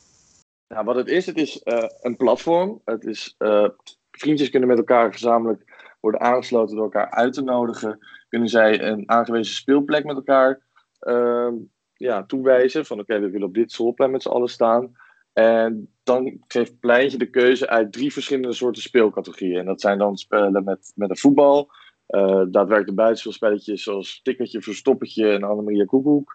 Nou, 0.69 0.85
wat 0.85 0.97
het 0.97 1.09
is, 1.09 1.27
het 1.27 1.37
is 1.37 1.61
een 2.01 2.17
platform. 2.17 2.81
Het 2.85 3.05
is, 3.05 3.37
vriendjes 4.11 4.51
kunnen 4.51 4.69
met 4.69 4.79
elkaar 4.79 5.13
gezamenlijk 5.13 5.78
worden 6.01 6.21
aangesloten 6.21 6.75
door 6.75 6.85
elkaar 6.85 7.11
uit 7.11 7.33
te 7.33 7.43
nodigen, 7.43 7.99
kunnen 8.29 8.49
zij 8.49 8.83
een 8.83 9.11
aangewezen 9.11 9.55
speelplek 9.55 10.05
met 10.05 10.17
elkaar 10.17 10.61
uh, 11.01 11.53
ja, 11.95 12.25
toewijzen. 12.25 12.87
Van 12.87 13.01
oké, 13.01 13.21
we 13.21 13.31
willen 13.31 13.47
op 13.47 13.55
dit 13.55 13.73
schoolplein 13.73 14.11
met 14.11 14.23
z'n 14.23 14.29
allen 14.29 14.49
staan. 14.49 14.97
En 15.33 15.93
dan 16.03 16.45
geeft 16.47 16.81
Pleintje 16.81 17.19
de 17.19 17.31
keuze 17.31 17.69
uit 17.69 17.93
drie 17.93 18.13
verschillende 18.13 18.53
soorten 18.53 18.83
speelcategorieën. 18.83 19.59
En 19.59 19.67
dat 19.67 19.81
zijn 19.81 19.99
dan 19.99 20.17
spellen 20.17 20.65
met, 20.65 20.93
met 20.95 21.11
een 21.11 21.17
voetbal, 21.17 21.71
uh, 22.09 22.43
daadwerkelijk 22.49 22.97
buitenspeelspelletjes 22.97 23.83
zoals 23.83 24.21
tikkertje, 24.23 24.63
verstoppertje 24.63 25.33
en 25.33 25.43
Annemaria 25.43 25.85
Koekoek. 25.85 26.35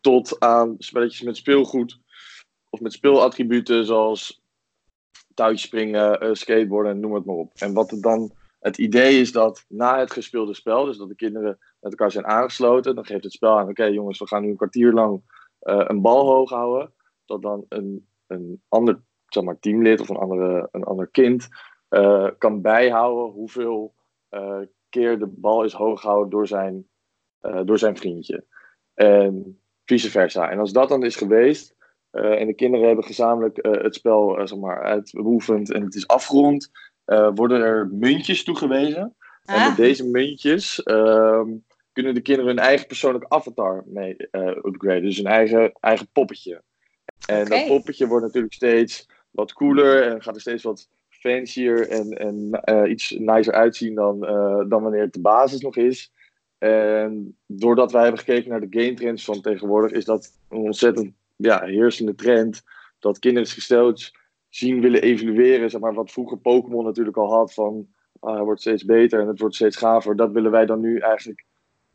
Tot 0.00 0.40
aan 0.40 0.74
spelletjes 0.78 1.22
met 1.22 1.36
speelgoed 1.36 2.00
of 2.70 2.80
met 2.80 2.92
speelattributen 2.92 3.84
zoals 3.84 4.42
touwtjespringen, 5.34 6.24
uh, 6.24 6.32
skateboarden, 6.32 7.00
noem 7.00 7.14
het 7.14 7.24
maar 7.24 7.36
op. 7.36 7.52
En 7.54 7.72
wat 7.72 7.90
er 7.90 8.00
dan 8.00 8.32
het 8.64 8.78
idee 8.78 9.20
is 9.20 9.32
dat 9.32 9.64
na 9.68 9.98
het 9.98 10.12
gespeelde 10.12 10.54
spel, 10.54 10.84
dus 10.84 10.96
dat 10.96 11.08
de 11.08 11.14
kinderen 11.14 11.58
met 11.80 11.90
elkaar 11.90 12.10
zijn 12.10 12.26
aangesloten, 12.26 12.94
dan 12.94 13.04
geeft 13.04 13.24
het 13.24 13.32
spel 13.32 13.58
aan: 13.58 13.68
oké 13.68 13.84
jongens, 13.84 14.18
we 14.18 14.26
gaan 14.26 14.42
nu 14.42 14.48
een 14.48 14.56
kwartier 14.56 14.92
lang 14.92 15.22
uh, 15.62 15.84
een 15.86 16.00
bal 16.00 16.26
hoog 16.26 16.50
houden. 16.50 16.92
Dat 17.24 17.42
dan 17.42 17.64
een, 17.68 18.08
een 18.26 18.62
ander 18.68 19.02
zeg 19.26 19.44
maar, 19.44 19.58
teamlid 19.58 20.00
of 20.00 20.08
een, 20.08 20.16
andere, 20.16 20.68
een 20.70 20.84
ander 20.84 21.08
kind 21.08 21.48
uh, 21.90 22.28
kan 22.38 22.60
bijhouden 22.60 23.32
hoeveel 23.32 23.94
uh, 24.30 24.60
keer 24.88 25.18
de 25.18 25.26
bal 25.26 25.64
is 25.64 25.72
hoog 25.72 26.00
gehouden 26.00 26.30
door 26.30 26.46
zijn, 26.46 26.88
door 27.64 27.78
zijn 27.78 27.96
vriendje. 27.96 28.44
En 28.94 29.60
vice 29.84 30.10
versa. 30.10 30.50
En 30.50 30.58
als 30.58 30.72
dat 30.72 30.88
dan 30.88 31.04
is 31.04 31.16
geweest, 31.16 31.74
en 32.10 32.46
de 32.46 32.54
kinderen 32.54 32.86
hebben 32.86 33.04
gezamenlijk 33.04 33.58
het 33.60 33.94
spel 33.94 34.46
zeg 34.46 34.58
maar, 34.58 34.82
uitbeoefend 34.82 35.72
en 35.72 35.82
het 35.82 35.94
is 35.94 36.06
afgerond, 36.06 36.70
eh, 37.04 37.30
worden 37.34 37.60
er 37.60 37.88
muntjes 37.92 38.44
toegewezen. 38.44 39.14
En 39.44 39.54
Ah. 39.54 39.66
met 39.66 39.76
deze 39.76 40.08
muntjes 40.08 40.82
ehm, 40.82 41.48
kunnen 41.92 42.14
de 42.14 42.20
kinderen 42.20 42.50
hun 42.50 42.64
eigen 42.64 42.86
persoonlijke 42.86 43.28
avatar 43.28 43.82
mee 43.86 44.16
eh, 44.16 44.46
upgraden. 44.46 45.02
Dus 45.02 45.16
hun 45.16 45.26
eigen, 45.26 45.72
eigen 45.80 46.08
poppetje. 46.12 46.62
En 47.26 47.44
dat 47.44 47.66
poppetje 47.66 48.06
wordt 48.06 48.24
natuurlijk 48.24 48.54
steeds 48.54 49.08
wat 49.30 49.52
cooler 49.52 50.02
en 50.02 50.22
gaat 50.22 50.34
er 50.34 50.40
steeds 50.40 50.62
wat 50.62 50.88
fancier 51.08 51.88
en, 51.88 52.10
en 52.10 52.48
eh, 52.50 52.90
iets 52.90 53.10
nicer 53.10 53.52
uitzien 53.52 53.94
dan, 53.94 54.20
dan 54.68 54.82
wanneer 54.82 55.00
het 55.00 55.12
de 55.12 55.20
basis 55.20 55.60
nog 55.60 55.76
is. 55.76 56.12
En 56.58 57.36
doordat 57.46 57.92
wij 57.92 58.02
hebben 58.02 58.20
gekeken 58.20 58.50
naar 58.50 58.68
de 58.68 58.80
game 58.80 58.94
trends 58.94 59.24
van 59.24 59.40
tegenwoordig, 59.40 59.90
is 59.90 60.04
dat 60.04 60.32
een 60.48 60.58
ontzettend 60.58 61.12
ja, 61.36 61.64
heersende 61.64 62.14
trend. 62.14 62.62
Dat 62.98 63.18
kinderen 63.18 63.48
steeds 63.48 64.12
zien 64.56 64.80
willen 64.80 65.02
evolueren. 65.02 65.70
Zeg 65.70 65.80
maar, 65.80 65.94
wat 65.94 66.12
vroeger 66.12 66.38
Pokémon 66.38 66.84
natuurlijk 66.84 67.16
al 67.16 67.32
had 67.32 67.54
van 67.54 67.86
ah, 68.20 68.34
het 68.34 68.44
wordt 68.44 68.60
steeds 68.60 68.84
beter 68.84 69.20
en 69.20 69.28
het 69.28 69.40
wordt 69.40 69.54
steeds 69.54 69.76
gaver. 69.76 70.16
Dat 70.16 70.32
willen 70.32 70.50
wij 70.50 70.66
dan 70.66 70.80
nu 70.80 70.98
eigenlijk 70.98 71.44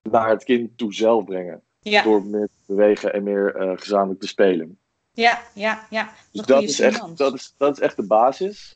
naar 0.03 0.29
het 0.29 0.43
kind 0.43 0.77
toe 0.77 0.93
zelf 0.93 1.25
brengen. 1.25 1.61
Ja, 1.79 2.03
Door 2.03 2.25
meer 2.25 2.47
te 2.47 2.63
bewegen 2.73 3.13
en 3.13 3.23
meer 3.23 3.55
eh, 3.55 3.71
gezamenlijk 3.77 4.19
te 4.19 4.27
spelen. 4.27 4.77
ja, 5.11 5.41
ja, 5.53 5.87
ja. 5.89 6.11
Dus 6.31 6.45
dat 6.45 6.63
is, 6.63 6.79
echt, 6.79 7.17
dat, 7.17 7.33
is, 7.33 7.53
dat 7.57 7.77
is 7.77 7.83
echt 7.83 7.95
de 7.95 8.07
basis. 8.07 8.75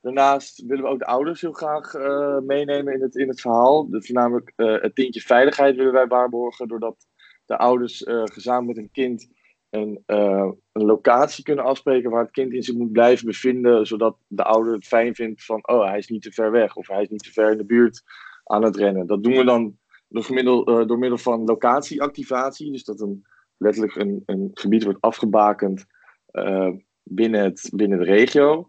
Daarnaast 0.00 0.62
willen 0.66 0.84
we 0.84 0.90
ook 0.90 0.98
de 0.98 1.06
ouders 1.06 1.40
heel 1.40 1.52
graag 1.52 1.94
eh, 1.94 2.38
meenemen 2.38 2.94
in 2.94 3.02
het, 3.02 3.16
in 3.16 3.28
het 3.28 3.40
verhaal. 3.40 3.90
Dus 3.90 4.06
voornamelijk 4.06 4.52
eh, 4.56 4.80
het 4.80 4.94
tintje 4.94 5.20
veiligheid 5.20 5.76
willen 5.76 5.92
wij 5.92 6.06
waarborgen. 6.06 6.68
Doordat 6.68 7.06
de 7.46 7.58
ouders 7.58 8.02
gezamenlijk 8.06 8.76
met 8.76 8.84
een 8.84 8.92
kind 8.92 9.28
een, 9.72 10.02
eh, 10.06 10.50
een 10.72 10.84
locatie 10.84 11.44
kunnen 11.44 11.64
afspreken 11.64 12.10
waar 12.10 12.22
het 12.22 12.30
kind 12.30 12.52
in 12.52 12.62
zich 12.62 12.74
moet 12.74 12.92
blijven 12.92 13.26
bevinden. 13.26 13.86
Zodat 13.86 14.16
de 14.26 14.44
ouder 14.44 14.72
het 14.72 14.86
fijn 14.86 15.14
vindt 15.14 15.44
van, 15.44 15.68
oh 15.68 15.84
hij 15.88 15.98
is 15.98 16.08
niet 16.08 16.22
te 16.22 16.32
ver 16.32 16.50
weg. 16.50 16.76
Of 16.76 16.88
hij 16.88 17.02
is 17.02 17.08
niet 17.08 17.22
te 17.22 17.32
ver 17.32 17.50
in 17.50 17.58
de 17.58 17.64
buurt 17.64 18.02
aan 18.44 18.62
het 18.62 18.76
rennen. 18.76 19.06
Dat 19.06 19.22
doen 19.22 19.36
we 19.36 19.44
dan 19.44 19.78
door, 20.08 20.24
gemiddel, 20.24 20.64
eh, 20.66 20.86
door 20.86 20.98
middel 20.98 21.18
van 21.18 21.44
locatieactivatie. 21.44 22.72
Dus 22.72 22.84
dat 22.84 23.00
een, 23.00 23.26
letterlijk 23.56 23.96
een, 23.96 24.22
een 24.26 24.50
gebied 24.54 24.84
wordt 24.84 25.00
afgebakend 25.00 25.86
eh, 26.26 26.70
binnen, 27.02 27.42
het, 27.42 27.70
binnen 27.74 27.98
de 27.98 28.04
regio. 28.04 28.68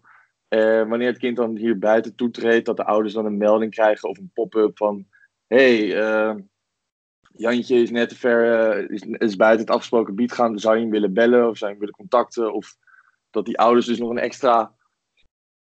Wanneer 0.88 1.08
het 1.08 1.18
kind 1.18 1.36
dan 1.36 1.56
hier 1.56 1.78
buiten 1.78 2.14
toetreedt, 2.14 2.66
dat 2.66 2.76
de 2.76 2.84
ouders 2.84 3.14
dan 3.14 3.26
een 3.26 3.36
melding 3.36 3.70
krijgen 3.70 4.08
of 4.08 4.18
een 4.18 4.30
pop-up 4.34 4.76
van: 4.76 5.06
hey, 5.46 5.94
Jantje 7.36 7.82
is 7.82 7.90
net 7.90 8.08
te 8.08 8.16
ver, 8.16 8.70
eh, 8.70 8.90
is, 8.90 9.02
is 9.02 9.36
buiten 9.36 9.60
het 9.66 9.74
afgesproken 9.74 10.06
gebied 10.06 10.32
gaan. 10.32 10.58
Zou 10.58 10.74
je 10.74 10.82
hem 10.82 10.90
willen 10.90 11.12
bellen 11.12 11.48
of 11.48 11.56
zou 11.56 11.70
je 11.70 11.76
hem 11.76 11.78
willen 11.78 11.94
contacten? 11.94 12.52
Of 12.52 12.76
dat 13.30 13.44
die 13.44 13.58
ouders 13.58 13.86
dus 13.86 13.98
nog 13.98 14.10
een 14.10 14.18
extra 14.18 14.72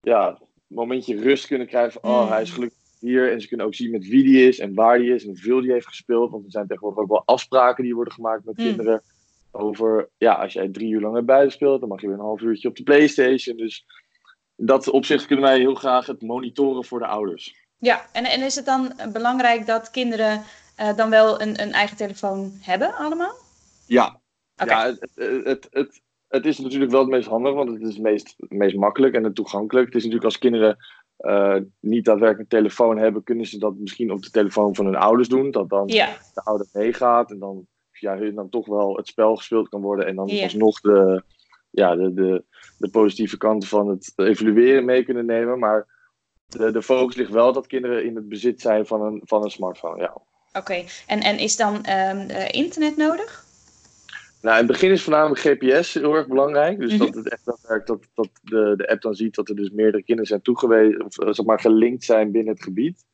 ja, 0.01 0.39
momentje 0.67 1.21
rust 1.21 1.47
kunnen 1.47 1.67
krijgen. 1.67 2.01
Van, 2.01 2.11
oh, 2.11 2.31
hij 2.31 2.43
is 2.43 2.51
gelukkig 2.51 2.79
hier. 3.01 3.33
En 3.33 3.41
ze 3.41 3.49
kunnen 3.49 3.67
ook 3.67 3.75
zien 3.75 3.91
met 3.91 4.09
wie 4.09 4.23
die 4.23 4.49
is 4.49 4.59
en 4.59 4.75
waar 4.75 4.99
die 4.99 5.15
is 5.15 5.23
en 5.23 5.29
hoeveel 5.29 5.61
die 5.61 5.73
heeft 5.73 5.87
gespeeld. 5.87 6.31
Want 6.31 6.45
er 6.45 6.51
zijn 6.51 6.67
tegenwoordig 6.67 7.03
ook 7.03 7.09
wel 7.11 7.23
afspraken 7.25 7.85
die 7.85 7.95
worden 7.95 8.13
gemaakt 8.13 8.45
met 8.45 8.57
Mm. 8.57 8.65
kinderen. 8.65 9.03
Over, 9.51 10.09
ja, 10.17 10.33
als 10.33 10.53
jij 10.53 10.69
drie 10.69 10.93
uur 10.93 11.01
lang 11.01 11.13
naar 11.13 11.25
buiten 11.25 11.53
speelt, 11.53 11.81
dan 11.81 11.89
mag 11.89 12.01
je 12.01 12.07
weer 12.07 12.17
een 12.17 12.23
half 12.23 12.41
uurtje 12.41 12.69
op 12.69 12.77
de 12.77 12.83
Playstation. 12.83 13.57
Dus 13.57 13.85
in 14.57 14.67
dat 14.67 14.91
opzicht 14.91 15.27
kunnen 15.27 15.45
wij 15.45 15.59
heel 15.59 15.75
graag 15.75 16.07
het 16.07 16.23
monitoren 16.23 16.85
voor 16.85 16.99
de 16.99 17.07
ouders. 17.07 17.55
Ja, 17.79 18.07
en, 18.13 18.25
en 18.25 18.43
is 18.43 18.55
het 18.55 18.65
dan 18.65 18.93
belangrijk 19.13 19.67
dat 19.67 19.91
kinderen 19.91 20.43
eh, 20.77 20.97
dan 20.97 21.11
wel 21.11 21.41
een, 21.41 21.63
een 21.63 21.73
eigen 21.73 21.97
telefoon 21.97 22.53
hebben 22.61 22.95
allemaal? 22.95 23.35
Ja, 23.87 24.21
Oké. 24.57 24.71
ja 24.71 24.87
het, 25.15 25.69
het, 25.71 26.03
het, 26.29 26.47
is 26.47 26.59
natuurlijk 26.59 26.91
wel 26.91 27.01
het 27.01 27.11
meest 27.11 27.29
handig, 27.29 27.55
want 27.55 27.71
het 27.71 27.81
is 27.81 27.89
het 27.89 28.03
meest, 28.03 28.35
het 28.37 28.51
meest 28.51 28.77
makkelijk 28.77 29.15
en 29.15 29.25
het 29.25 29.35
toegankelijk. 29.35 29.87
Het 29.87 29.95
is 29.95 30.03
natuurlijk 30.03 30.33
als 30.33 30.39
kinderen 30.39 30.77
eh, 31.17 31.57
niet 31.81 32.05
daadwerkelijk 32.05 32.53
een 32.53 32.59
telefoon 32.59 32.99
hebben, 32.99 33.23
kunnen 33.23 33.47
ze 33.47 33.59
dat 33.59 33.75
misschien 33.77 34.11
op 34.13 34.23
de 34.23 34.31
telefoon 34.31 34.75
van 34.75 34.85
hun 34.85 34.97
ouders 34.97 35.29
doen. 35.29 35.51
Dat 35.51 35.69
dan 35.69 35.89
Ja, 35.89 36.17
de 36.35 36.43
ouder 36.43 36.67
meegaat 36.73 37.31
en 37.31 37.39
dan 37.39 37.67
via 37.93 38.17
hun 38.17 38.35
dan 38.35 38.49
toch 38.49 38.67
wel 38.67 38.97
het 38.97 39.07
spel 39.07 39.37
gespeeld 39.37 39.69
kan 39.69 39.81
worden. 39.81 40.07
En 40.07 40.17
dan 40.17 40.27
Ja. 40.29 40.43
alsnog 40.43 40.81
de, 40.81 41.23
ja, 41.71 41.97
de, 41.97 42.15
de, 42.15 42.45
de 42.79 42.91
positieve 42.91 43.37
kanten 43.37 43.69
van 43.69 43.89
het 43.89 44.13
evalueren 44.17 44.85
mee 44.85 45.05
kunnen 45.05 45.27
nemen. 45.27 45.59
Maar 45.59 45.87
de, 46.47 46.71
de 46.71 46.83
focus 46.83 47.17
ligt 47.17 47.31
wel 47.31 47.53
dat 47.53 47.67
kinderen 47.67 48.05
in 48.05 48.17
het 48.17 48.29
bezit 48.29 48.61
zijn 48.61 48.87
van 48.87 49.03
een, 49.03 49.21
van 49.25 49.45
een 49.45 49.51
smartphone. 49.51 50.01
Ja. 50.01 50.23
Oké. 50.53 50.85
En, 51.07 51.21
en 51.21 51.39
is 51.39 51.57
dan 51.57 51.85
ehm, 51.85 52.19
eh, 52.31 52.49
internet 52.61 52.97
nodig? 52.97 53.45
Nou, 54.41 54.55
in 54.59 54.63
het 54.63 54.73
begin 54.73 54.91
is 54.91 55.03
voornamelijk 55.03 55.41
GPS 55.41 55.95
heel 55.95 56.15
erg 56.15 56.27
belangrijk. 56.27 56.79
Dus 56.79 56.91
Mhm. 56.93 56.99
dat 57.05 57.15
het 57.15 57.29
echt 57.31 57.45
daadwerkelijk 57.45 57.87
dat, 58.03 58.09
dat 58.15 58.29
de, 58.43 58.75
de 58.77 58.89
app 58.89 59.03
dan 59.03 59.15
ziet 59.15 59.35
dat 59.35 59.49
er 59.49 59.57
dus 59.57 59.71
meerdere 59.71 60.03
kinderen 60.03 60.27
zijn 60.27 60.43
toegewezen, 60.43 61.05
of 61.05 61.19
eh, 61.19 61.33
zeg 61.33 61.47
maar 61.47 61.61
gelinkt 61.61 62.05
zijn 62.05 62.31
binnen 62.31 62.53
het 62.55 62.63
gebied. 62.63 63.05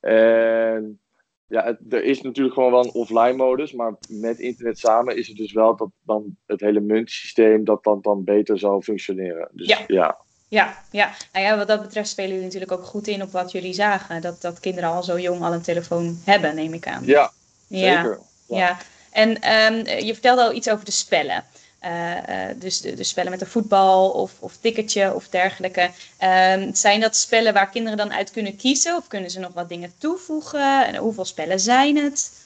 En 0.00 1.00
ja, 1.46 1.64
het- 1.64 1.92
er 1.92 2.04
is 2.04 2.20
natuurlijk 2.22 2.54
gewoon 2.54 2.70
wel 2.72 2.84
een 2.84 2.92
offline 2.92 3.32
modus, 3.36 3.72
maar 3.72 3.94
met 4.08 4.38
internet 4.38 4.78
samen 4.78 5.16
is 5.16 5.28
het 5.28 5.36
dus 5.36 5.52
wel 5.52 5.76
dat 5.76 5.90
dan 6.02 6.36
het 6.46 6.60
hele 6.60 6.80
muntsysteem 6.80 7.64
dat 7.64 7.84
dan, 7.84 7.98
dan 8.00 8.24
beter 8.24 8.58
zal 8.58 8.80
functioneren. 8.82 9.48
Dus 9.52 9.68
Ja. 9.68 9.84
ja, 9.86 10.18
Ja, 10.48 10.82
ja. 10.90 11.14
Nou 11.32 11.44
ja, 11.44 11.56
wat 11.56 11.68
dat 11.68 11.82
betreft 11.82 12.08
spelen 12.08 12.30
jullie 12.30 12.44
natuurlijk 12.44 12.72
ook 12.72 12.84
goed 12.84 13.06
in 13.06 13.22
op 13.22 13.32
wat 13.32 13.52
jullie 13.52 13.74
zagen. 13.74 14.20
Dat, 14.20 14.40
dat 14.40 14.60
kinderen 14.60 14.90
al 14.90 15.02
zo 15.02 15.18
jong 15.18 15.42
al 15.42 15.52
een 15.52 15.62
telefoon 15.62 16.20
hebben, 16.24 16.54
neem 16.54 16.72
ik 16.72 16.86
aan. 16.86 17.04
ja, 17.04 17.32
zeker. 17.68 18.18
ja. 18.46 18.56
Ja. 18.56 18.78
En 19.10 19.40
ehm, 19.40 20.04
je 20.04 20.12
vertelde 20.12 20.42
al 20.42 20.52
iets 20.52 20.70
over 20.70 20.84
de 20.84 20.90
spellen. 20.90 21.44
Eh, 21.78 22.48
eh, 22.48 22.56
dus 22.60 22.80
de, 22.80 22.94
de 22.94 23.04
spellen 23.04 23.30
met 23.30 23.40
een 23.40 23.46
voetbal 23.46 24.10
of, 24.10 24.36
of 24.40 24.56
ticketje 24.56 25.14
of 25.14 25.28
dergelijke. 25.28 25.90
Ehm, 26.18 26.72
zijn 26.72 27.00
dat 27.00 27.16
spellen 27.16 27.52
waar 27.52 27.70
kinderen 27.70 27.98
dan 27.98 28.12
uit 28.12 28.30
kunnen 28.30 28.56
kiezen? 28.56 28.96
Of 28.96 29.06
kunnen 29.06 29.30
ze 29.30 29.40
nog 29.40 29.52
wat 29.52 29.68
dingen 29.68 29.92
toevoegen? 29.98 30.86
En 30.86 30.96
hoeveel 30.96 31.24
spellen 31.24 31.60
zijn 31.60 31.96
het? 31.96 32.44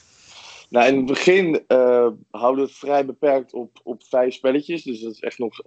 Nou, 0.68 0.88
in 0.88 0.96
het 0.96 1.06
begin 1.06 1.64
eh, 1.66 2.08
houden 2.30 2.64
we 2.64 2.70
het 2.70 2.78
vrij 2.78 3.04
beperkt 3.06 3.52
op, 3.52 3.80
op 3.82 4.02
vijf 4.04 4.34
spelletjes. 4.34 4.82
Dus 4.82 5.00
dat 5.00 5.12
is 5.12 5.20
echt 5.20 5.38
nog 5.38 5.58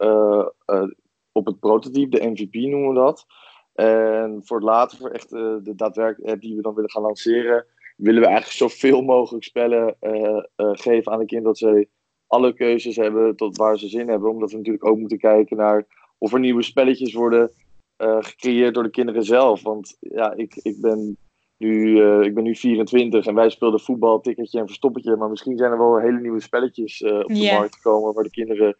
op 1.33 1.45
het 1.45 1.59
prototype, 1.59 2.19
de 2.19 2.29
MVP 2.29 2.53
noemen 2.53 2.89
we 2.89 2.95
dat. 2.95 3.25
En 3.73 4.41
voor 4.43 4.57
het 4.57 4.65
later, 4.65 4.97
voor 4.97 5.09
echt 5.09 5.33
eh, 5.33 5.55
de 5.63 5.75
daadwerkelijke 5.75 6.31
app 6.31 6.41
die 6.41 6.55
we 6.55 6.61
dan 6.61 6.73
willen 6.73 6.91
gaan 6.91 7.01
lanceren, 7.01 7.65
willen 7.97 8.21
we 8.21 8.27
eigenlijk 8.27 8.57
zoveel 8.57 9.01
mogelijk 9.01 9.43
spellen 9.43 9.95
eh, 9.99 10.43
eh, 10.55 10.69
geven 10.71 11.11
aan 11.11 11.19
de 11.19 11.25
kinderen. 11.25 11.53
Dat 11.53 11.57
ze 11.57 11.87
alle 12.27 12.53
keuzes 12.53 12.95
hebben 12.95 13.35
tot 13.35 13.57
waar 13.57 13.79
ze 13.79 13.87
zin 13.87 14.09
hebben. 14.09 14.29
Omdat 14.29 14.51
we 14.51 14.57
natuurlijk 14.57 14.85
ook 14.85 14.97
moeten 14.97 15.17
kijken 15.17 15.57
naar 15.57 15.87
of 16.17 16.33
er 16.33 16.39
nieuwe 16.39 16.61
spelletjes 16.61 17.13
worden 17.13 17.51
eh, 17.95 18.17
gecreëerd 18.19 18.73
door 18.73 18.83
de 18.83 18.89
kinderen 18.89 19.23
zelf. 19.23 19.61
Want 19.61 19.97
ja, 19.99 20.33
ik, 20.33 20.55
ik 20.55 20.81
ben 20.81 21.17
nu, 21.57 22.01
eh, 22.01 22.21
ik 22.21 22.33
ben 22.33 22.43
nu 22.43 22.55
24 22.55 23.25
en 23.25 23.35
wij 23.35 23.49
speelden 23.49 23.79
voetbal, 23.79 24.21
tikkertje 24.21 24.59
en 24.59 24.67
verstoppertje. 24.67 25.15
Maar 25.15 25.29
misschien 25.29 25.57
zijn 25.57 25.71
er 25.71 25.77
wel 25.77 25.97
hele 25.97 26.19
nieuwe 26.19 26.41
spelletjes 26.41 27.01
eh, 27.01 27.17
op 27.17 27.27
de 27.27 27.51
markt 27.53 27.75
gekomen 27.75 28.13
waar 28.13 28.23
de 28.23 28.29
kinderen 28.29 28.67
eh, 28.67 28.73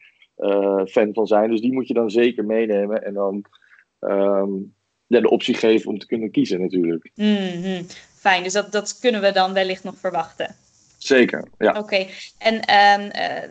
fan 0.88 1.14
van 1.14 1.28
zijn. 1.28 1.50
Dus 1.50 1.62
die 1.62 1.74
moet 1.74 1.88
je 1.88 1.94
dan 1.94 2.10
zeker 2.10 2.46
meenemen 2.46 3.04
en 3.04 3.14
dan 3.14 3.46
ehm, 4.00 4.52
ja, 5.08 5.22
de 5.22 5.30
optie 5.30 5.56
geven 5.56 5.90
om 5.90 6.00
te 6.00 6.06
kunnen 6.06 6.32
kiezen 6.32 6.62
natuurlijk. 6.62 7.12
Mhm. 7.16 7.84
Fijn, 8.16 8.44
dus 8.44 8.54
dat, 8.54 8.72
dat 8.72 9.00
kunnen 9.00 9.22
we 9.22 9.32
dan 9.32 9.54
wellicht 9.54 9.84
nog 9.84 9.98
verwachten. 9.98 10.56
Zeker, 10.98 11.48
ja. 11.58 11.80
Oké, 11.80 12.08
en 12.38 12.62
ehm, 12.62 13.10
eh, 13.10 13.50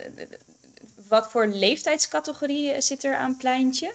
wat 1.08 1.30
voor 1.30 1.46
leeftijdscategorie 1.46 2.80
zit 2.80 3.04
er 3.04 3.14
aan 3.14 3.36
pleintje? 3.36 3.92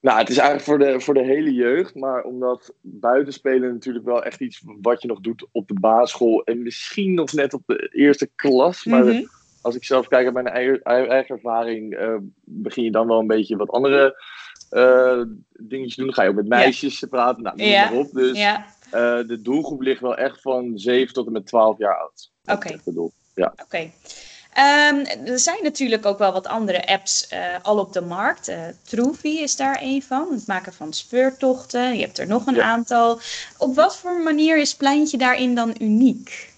Nou, 0.00 0.18
het 0.18 0.28
is 0.28 0.38
eigenlijk 0.38 0.68
voor 0.68 0.78
de, 0.78 1.00
voor 1.00 1.14
de 1.14 1.24
hele 1.24 1.52
jeugd, 1.52 1.94
maar 1.94 2.22
omdat 2.22 2.74
buitenspelen 2.80 3.72
natuurlijk 3.72 4.04
wel 4.04 4.24
echt 4.24 4.40
iets 4.40 4.62
wat 4.80 5.02
je 5.02 5.08
nog 5.08 5.20
doet 5.20 5.46
op 5.52 5.68
de 5.68 5.80
basisschool 5.80 6.44
en 6.44 6.62
misschien 6.62 7.14
nog 7.14 7.32
net 7.32 7.54
op 7.54 7.62
de 7.66 7.88
eerste 7.92 8.30
klas. 8.34 8.84
Maar 8.84 9.04
Mhm. 9.04 9.24
Als 9.66 9.74
ik 9.74 9.84
zelf 9.84 10.08
kijk 10.08 10.24
naar 10.24 10.42
mijn 10.42 10.54
eigen, 10.54 10.82
eigen 10.82 11.34
ervaring, 11.34 11.94
eh, 11.94 12.14
begin 12.44 12.84
je 12.84 12.90
dan 12.90 13.06
wel 13.06 13.18
een 13.18 13.26
beetje 13.26 13.56
wat 13.56 13.70
andere 13.70 14.24
eh, 14.70 15.20
dingetjes 15.52 15.96
doen. 15.96 16.04
Dan 16.06 16.14
ga 16.14 16.22
je 16.22 16.28
ook 16.28 16.34
met 16.34 16.48
meisjes 16.48 17.04
praten, 17.10 17.42
nou, 17.42 17.56
noem 17.56 17.66
Ja. 17.66 17.90
maar 17.90 17.98
op. 17.98 18.12
Dus 18.12 18.38
eh, 18.38 19.18
de 19.26 19.38
doelgroep 19.42 19.80
ligt 19.80 20.00
wel 20.00 20.16
echt 20.16 20.40
van 20.40 20.72
7 20.78 21.14
tot 21.14 21.26
en 21.26 21.32
met 21.32 21.46
12 21.46 21.78
jaar 21.78 21.98
oud. 21.98 22.30
Oké. 22.44 22.80
doel. 22.84 23.12
Ja. 23.34 23.52
oké. 23.62 23.90
Ehm, 24.52 25.04
er 25.24 25.38
zijn 25.38 25.62
natuurlijk 25.62 26.06
ook 26.06 26.18
wel 26.18 26.32
wat 26.32 26.46
andere 26.46 26.86
apps 26.86 27.28
al 27.62 27.78
op 27.78 27.92
de 27.92 28.00
markt. 28.00 28.52
Troevi 28.82 29.40
is 29.40 29.56
daar 29.56 29.78
een 29.82 30.02
van. 30.02 30.28
Het 30.32 30.46
maken 30.46 30.72
van 30.72 30.92
speurtochten. 30.92 31.96
Je 31.96 32.02
hebt 32.04 32.18
er 32.18 32.26
nog 32.26 32.46
een 32.46 32.54
Ja. 32.54 32.62
aantal. 32.62 33.20
Op 33.58 33.74
wat 33.74 33.96
voor 33.96 34.20
manier 34.20 34.58
is 34.58 34.74
Pleintje 34.74 35.18
daarin 35.18 35.54
dan 35.54 35.74
uniek? 35.80 36.54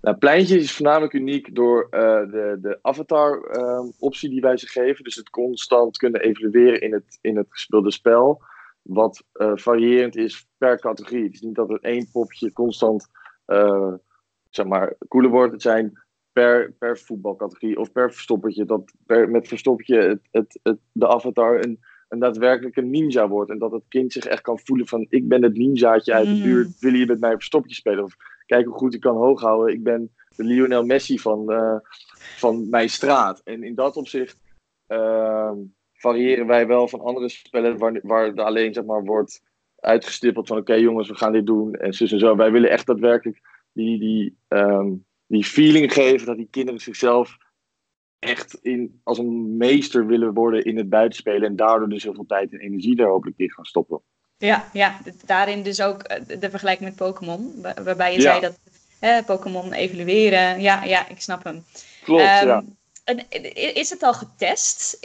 Nou, 0.00 0.16
Pleintje 0.16 0.58
is 0.58 0.72
voornamelijk 0.72 1.12
uniek 1.12 1.54
door 1.54 1.86
eh, 1.90 2.30
de, 2.30 2.58
de 2.60 2.78
avatar-optie 2.82 4.30
die 4.30 4.40
wij 4.40 4.56
ze 4.56 4.66
geven. 4.66 5.04
Dus 5.04 5.14
het 5.14 5.30
constant 5.30 5.96
kunnen 5.96 6.20
evalueren 6.20 6.80
in 6.80 6.92
het, 6.92 7.18
in 7.20 7.36
het 7.36 7.46
gespeelde 7.48 7.90
spel. 7.90 8.42
Wat 8.82 9.24
eh, 9.32 9.52
variërend 9.54 10.16
is 10.16 10.48
per 10.58 10.80
categorie. 10.80 11.24
Het 11.24 11.34
is 11.34 11.40
niet 11.40 11.54
dat 11.54 11.70
er 11.70 11.80
één 11.80 12.08
popje 12.12 12.52
constant 12.52 13.06
eh, 13.44 13.94
zeg 14.50 14.66
maar, 14.66 14.94
cooler 15.08 15.30
wordt. 15.30 15.52
Het 15.52 15.62
zijn 15.62 16.02
per, 16.32 16.72
per 16.72 16.98
voetbalcategorie 16.98 17.78
of 17.78 17.92
per 17.92 18.12
verstoppertje. 18.12 18.64
Dat 18.64 18.92
per, 19.06 19.30
met 19.30 19.48
verstoppertje 19.48 20.00
het, 20.00 20.20
het, 20.30 20.60
het, 20.62 20.78
de 20.92 21.08
avatar 21.08 21.64
een 21.64 21.78
een 22.08 22.18
daadwerkelijke 22.18 22.82
ninja 22.82 23.28
wordt. 23.28 23.50
En 23.50 23.58
dat 23.58 23.72
het 23.72 23.82
kind 23.88 24.12
zich 24.12 24.24
echt 24.24 24.40
kan 24.42 24.58
voelen 24.58 24.86
van 24.86 25.06
ik 25.08 25.28
ben 25.28 25.42
het 25.42 25.56
ninjaatje 25.56 26.14
uit 26.14 26.26
de 26.26 26.34
Mm. 26.34 26.42
buurt. 26.42 26.78
Wil 26.78 26.94
je 26.94 27.06
met 27.06 27.20
mij 27.20 27.34
verstoppertje 27.34 27.76
spelen? 27.76 28.04
Of 28.04 28.16
kijk 28.48 28.66
hoe 28.66 28.74
goed 28.74 28.94
ik 28.94 29.00
kan 29.00 29.16
hoog 29.16 29.40
houden. 29.40 29.74
Ik 29.74 29.82
ben 29.82 30.14
de 30.36 30.44
Lionel 30.44 30.84
Messi 30.84 31.18
van, 31.18 31.52
eh, 31.52 31.76
van 32.36 32.68
mijn 32.68 32.88
straat. 32.88 33.40
En 33.44 33.62
in 33.62 33.74
dat 33.74 33.96
opzicht 33.96 34.40
ehm, 34.86 35.56
variëren 35.92 36.46
wij 36.46 36.66
wel 36.66 36.88
van 36.88 37.00
andere 37.00 37.28
spellen 37.28 37.78
waar, 37.78 38.00
waar 38.02 38.34
alleen 38.34 38.74
zeg 38.74 38.84
maar, 38.84 39.04
wordt 39.04 39.42
uitgestippeld 39.76 40.46
van 40.46 40.58
oké 40.58 40.74
jongens, 40.74 41.08
we 41.08 41.14
gaan 41.14 41.32
dit 41.32 41.46
doen 41.46 41.74
en 41.74 41.92
zus 41.92 42.12
en 42.12 42.18
zo. 42.18 42.36
Wij 42.36 42.52
willen 42.52 42.70
echt 42.70 42.86
daadwerkelijk 42.86 43.40
die, 43.72 43.98
die, 43.98 44.36
ehm, 44.48 44.94
die 45.26 45.44
feeling 45.44 45.92
geven 45.92 46.26
dat 46.26 46.36
die 46.36 46.48
kinderen 46.50 46.80
zichzelf 46.80 47.36
echt 48.18 48.54
in, 48.54 49.00
als 49.02 49.18
een 49.18 49.56
meester 49.56 50.06
willen 50.06 50.34
worden 50.34 50.64
in 50.64 50.76
het 50.76 50.88
buitenspelen 50.88 51.48
en 51.48 51.56
daardoor 51.56 51.88
dus 51.88 52.02
heel 52.02 52.14
veel 52.14 52.26
tijd 52.26 52.52
en 52.52 52.60
energie 52.60 52.96
daar 52.96 53.08
hopelijk 53.08 53.38
in 53.38 53.52
gaan 53.52 53.64
stoppen. 53.64 54.02
Ja, 54.38 54.68
ja, 54.72 54.98
daarin 55.26 55.62
dus 55.62 55.80
ook 55.82 56.02
eh, 56.02 56.20
de 56.40 56.50
vergelijking 56.50 56.88
met 56.88 56.98
Pokémon, 56.98 57.52
wa- 57.62 57.74
waarbij 57.82 58.12
je 58.12 58.20
Ja. 58.20 58.30
zei 58.30 58.40
dat 58.40 58.58
eh, 58.98 59.24
Pokémon 59.26 59.72
evalueren. 59.72 60.60
Ja, 60.60 60.84
ja, 60.84 61.08
ik 61.08 61.20
snap 61.20 61.44
hem. 61.44 61.64
Klopt, 62.04 62.22
Ehm, 62.22 62.46
ja. 62.46 62.62
i- 63.34 63.72
is 63.74 63.90
het 63.90 64.02
al 64.02 64.12
getest? 64.14 64.98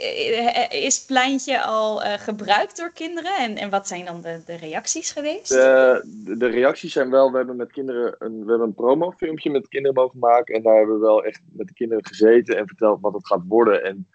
Is 0.70 1.04
Pleintje 1.04 1.62
al 1.62 2.02
eh, 2.02 2.12
gebruikt 2.18 2.76
door 2.76 2.92
kinderen? 2.92 3.36
En, 3.38 3.56
en 3.56 3.70
wat 3.70 3.88
zijn 3.88 4.04
dan 4.04 4.20
de, 4.20 4.40
de 4.46 4.54
reacties 4.56 5.10
geweest? 5.10 5.48
De, 5.48 6.02
de, 6.24 6.36
de 6.36 6.46
reacties 6.46 6.92
zijn 6.92 7.10
wel, 7.10 7.30
we 7.30 7.36
hebben 7.36 7.56
met 7.56 7.72
kinderen 7.72 8.16
een, 8.18 8.44
we 8.44 8.48
hebben 8.50 8.66
een 8.68 8.74
promofilmpje 8.74 9.50
met 9.50 9.68
kinderen 9.68 9.96
mogen 9.96 10.18
maken. 10.18 10.54
En 10.54 10.62
daar 10.62 10.76
hebben 10.76 10.94
we 10.94 11.00
wel 11.06 11.24
echt 11.24 11.40
met 11.52 11.66
de 11.66 11.74
kinderen 11.74 12.06
gezeten 12.06 12.56
en 12.56 12.66
verteld 12.66 13.00
wat 13.00 13.12
het 13.12 13.26
gaat 13.26 13.42
worden. 13.48 13.84
En 13.84 14.08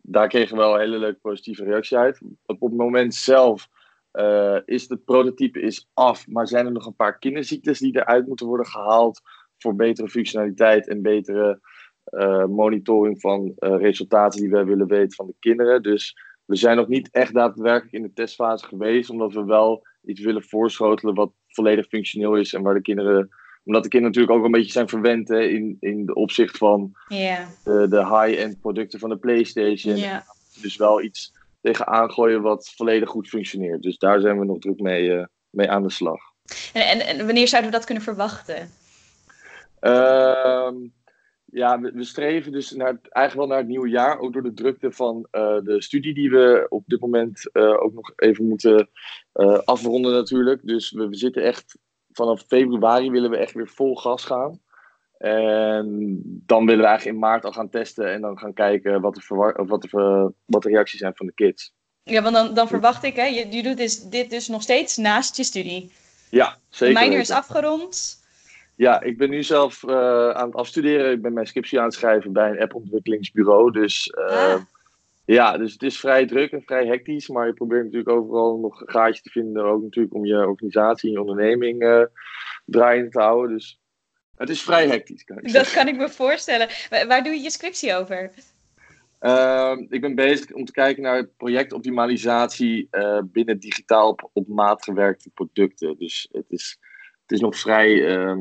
daar 0.00 0.28
kregen 0.28 0.56
we 0.56 0.62
wel 0.62 0.74
een 0.74 0.80
hele 0.80 0.98
leuke 0.98 1.18
positieve 1.22 1.64
reactie 1.64 1.96
uit. 1.96 2.18
Op 2.46 2.60
het 2.60 2.72
moment 2.72 3.14
zelf 3.14 3.68
eh, 4.14 4.56
is 4.64 4.88
het 4.88 5.04
prototype 5.04 5.60
is 5.60 5.88
af, 5.94 6.28
maar 6.28 6.48
zijn 6.48 6.66
er 6.66 6.72
nog 6.72 6.86
een 6.86 6.96
paar 6.96 7.18
kinderziektes 7.18 7.78
die 7.78 7.96
eruit 7.96 8.26
moeten 8.26 8.46
worden 8.46 8.66
gehaald 8.66 9.20
voor 9.58 9.74
betere 9.74 10.08
functionaliteit 10.08 10.88
en 10.88 11.02
betere 11.02 11.60
eh, 12.04 12.44
monitoring 12.44 13.20
van 13.20 13.52
eh, 13.56 13.76
resultaten 13.78 14.40
die 14.40 14.50
wij 14.50 14.64
willen 14.64 14.86
weten 14.86 15.12
van 15.12 15.26
de 15.26 15.34
kinderen. 15.38 15.82
Dus 15.82 16.16
we 16.44 16.56
zijn 16.56 16.76
nog 16.76 16.88
niet 16.88 17.10
echt 17.10 17.34
daadwerkelijk 17.34 17.94
in 17.94 18.02
de 18.02 18.12
testfase 18.12 18.66
geweest, 18.66 19.10
omdat 19.10 19.32
we 19.32 19.44
wel 19.44 19.86
iets 20.04 20.20
willen 20.20 20.42
voorschotelen 20.42 21.14
wat 21.14 21.32
volledig 21.48 21.86
functioneel 21.86 22.34
is 22.34 22.52
en 22.52 22.62
waar 22.62 22.74
de 22.74 22.82
kinderen, 22.82 23.28
omdat 23.64 23.82
de 23.82 23.88
kinderen 23.88 24.14
natuurlijk 24.14 24.38
ook 24.38 24.44
een 24.44 24.58
beetje 24.58 24.72
zijn 24.72 24.88
verwend 24.88 25.28
hè, 25.28 25.40
in, 25.40 25.76
in 25.80 26.06
de 26.06 26.14
opzicht 26.14 26.56
van 26.56 26.92
de, 27.08 27.86
de 27.88 28.06
high-end 28.06 28.60
producten 28.60 28.98
van 28.98 29.08
de 29.08 29.18
PlayStation. 29.18 30.22
Dus 30.62 30.76
wel 30.76 31.02
iets 31.02 31.32
tegen 31.64 31.86
aangooien 31.86 32.42
wat 32.42 32.72
volledig 32.76 33.08
goed 33.08 33.28
functioneert. 33.28 33.82
Dus 33.82 33.98
daar 33.98 34.20
zijn 34.20 34.38
we 34.38 34.44
nog 34.44 34.58
druk 34.58 34.80
mee, 34.80 35.16
eh, 35.16 35.26
mee 35.50 35.70
aan 35.70 35.82
de 35.82 35.90
slag. 35.90 36.20
En, 36.72 36.82
en, 36.88 37.00
en 37.00 37.26
wanneer 37.26 37.48
zouden 37.48 37.70
we 37.70 37.76
dat 37.76 37.86
kunnen 37.86 38.04
verwachten? 38.04 38.70
Ehm, 39.80 40.74
ja, 41.44 41.80
we, 41.80 41.92
we 41.92 42.04
streven 42.04 42.52
dus 42.52 42.70
naar, 42.70 42.98
eigenlijk 43.00 43.34
wel 43.34 43.46
naar 43.46 43.58
het 43.58 43.68
nieuwe 43.68 43.88
jaar. 43.88 44.18
Ook 44.18 44.32
door 44.32 44.42
de 44.42 44.54
drukte 44.54 44.92
van 44.92 45.26
eh, 45.30 45.58
de 45.62 45.82
studie 45.82 46.14
die 46.14 46.30
we 46.30 46.66
op 46.68 46.82
dit 46.86 47.00
moment 47.00 47.50
eh, 47.52 47.82
ook 47.82 47.92
nog 47.92 48.12
even 48.16 48.48
moeten 48.48 48.88
afronden 49.64 50.12
natuurlijk. 50.12 50.60
Dus 50.66 50.90
we, 50.90 51.08
we 51.08 51.16
zitten 51.16 51.42
echt, 51.42 51.78
vanaf 52.12 52.44
februari 52.46 53.10
willen 53.10 53.30
we 53.30 53.36
echt 53.36 53.54
weer 53.54 53.68
vol 53.68 53.96
gas 53.96 54.24
gaan. 54.24 54.60
En 55.24 56.20
dan 56.46 56.66
willen 56.66 56.80
we 56.80 56.86
eigenlijk 56.86 57.16
in 57.16 57.22
maart 57.22 57.44
al 57.44 57.52
gaan 57.52 57.68
testen 57.70 58.12
en 58.12 58.20
dan 58.20 58.38
gaan 58.38 58.52
kijken 58.52 59.00
wat 59.00 59.14
de, 59.14 59.20
verwar- 59.20 59.54
of 59.56 59.68
wat 59.68 59.82
de, 59.82 60.32
wat 60.44 60.62
de 60.62 60.68
reacties 60.68 61.00
zijn 61.00 61.12
van 61.14 61.26
de 61.26 61.32
kids. 61.32 61.72
Ja, 62.02 62.22
want 62.22 62.34
dan, 62.34 62.54
dan 62.54 62.68
verwacht 62.68 63.04
ik, 63.04 63.16
hè, 63.16 63.24
je, 63.24 63.46
je 63.50 63.62
doet 63.62 63.76
dus, 63.76 64.02
dit 64.02 64.30
dus 64.30 64.48
nog 64.48 64.62
steeds 64.62 64.96
naast 64.96 65.36
je 65.36 65.44
studie. 65.44 65.92
Ja, 66.30 66.56
zeker. 66.68 67.00
minor 67.02 67.18
is 67.18 67.28
weten. 67.28 67.34
afgerond. 67.36 68.22
Ja, 68.76 69.00
ik 69.02 69.18
ben 69.18 69.30
nu 69.30 69.42
zelf 69.42 69.84
eh, 69.84 70.30
aan 70.30 70.46
het 70.46 70.54
afstuderen. 70.56 71.12
Ik 71.12 71.22
ben 71.22 71.32
mijn 71.32 71.46
scriptie 71.46 71.78
aan 71.78 71.84
het 71.84 71.94
schrijven 71.94 72.32
bij 72.32 72.50
een 72.50 72.60
appontwikkelingsbureau. 72.60 73.70
Dus 73.72 74.06
eh, 74.06 74.52
Ah. 74.54 74.60
ja, 75.24 75.56
dus 75.58 75.72
het 75.72 75.82
is 75.82 76.00
vrij 76.00 76.26
druk 76.26 76.52
en 76.52 76.62
vrij 76.62 76.86
hectisch. 76.86 77.28
Maar 77.28 77.46
je 77.46 77.52
probeert 77.52 77.82
natuurlijk 77.84 78.10
overal 78.10 78.58
nog 78.58 78.80
een 78.80 78.90
gaatje 78.90 79.22
te 79.22 79.30
vinden. 79.30 79.64
Ook 79.64 79.82
natuurlijk 79.82 80.14
om 80.14 80.24
je 80.24 80.46
organisatie 80.48 81.08
en 81.08 81.14
je 81.14 81.20
onderneming 81.20 81.82
eh 81.82 82.02
draaiende 82.64 83.10
te 83.10 83.20
houden. 83.20 83.56
Dus 83.56 83.78
het 84.36 84.48
is 84.48 84.62
vrij 84.62 84.86
hectisch, 84.88 85.24
kan 85.24 85.38
ik 85.38 85.48
zeggen. 85.50 85.64
Dat 85.74 85.82
kan 85.84 85.92
ik 85.94 86.00
me 86.00 86.08
voorstellen. 86.08 86.68
Wa- 86.90 87.06
Waar 87.06 87.22
doe 87.24 87.32
je 87.32 87.40
je 87.42 87.50
scriptie 87.50 87.94
over? 87.94 88.30
Ehm, 89.18 89.84
ik 89.88 90.00
ben 90.00 90.14
bezig 90.14 90.52
om 90.52 90.64
te 90.64 90.72
kijken 90.72 91.02
naar 91.02 91.24
projectoptimalisatie 91.26 92.88
eh, 92.90 93.18
binnen 93.24 93.58
digitaal 93.60 94.08
op, 94.08 94.30
op 94.32 94.48
maat 94.48 94.84
gewerkte 94.84 95.30
producten. 95.30 95.98
Dus 95.98 96.28
het 96.32 96.44
is, 96.48 96.78
het 97.22 97.32
is 97.32 97.40
nog 97.40 97.56
vrij, 97.56 98.16
ehm, 98.16 98.40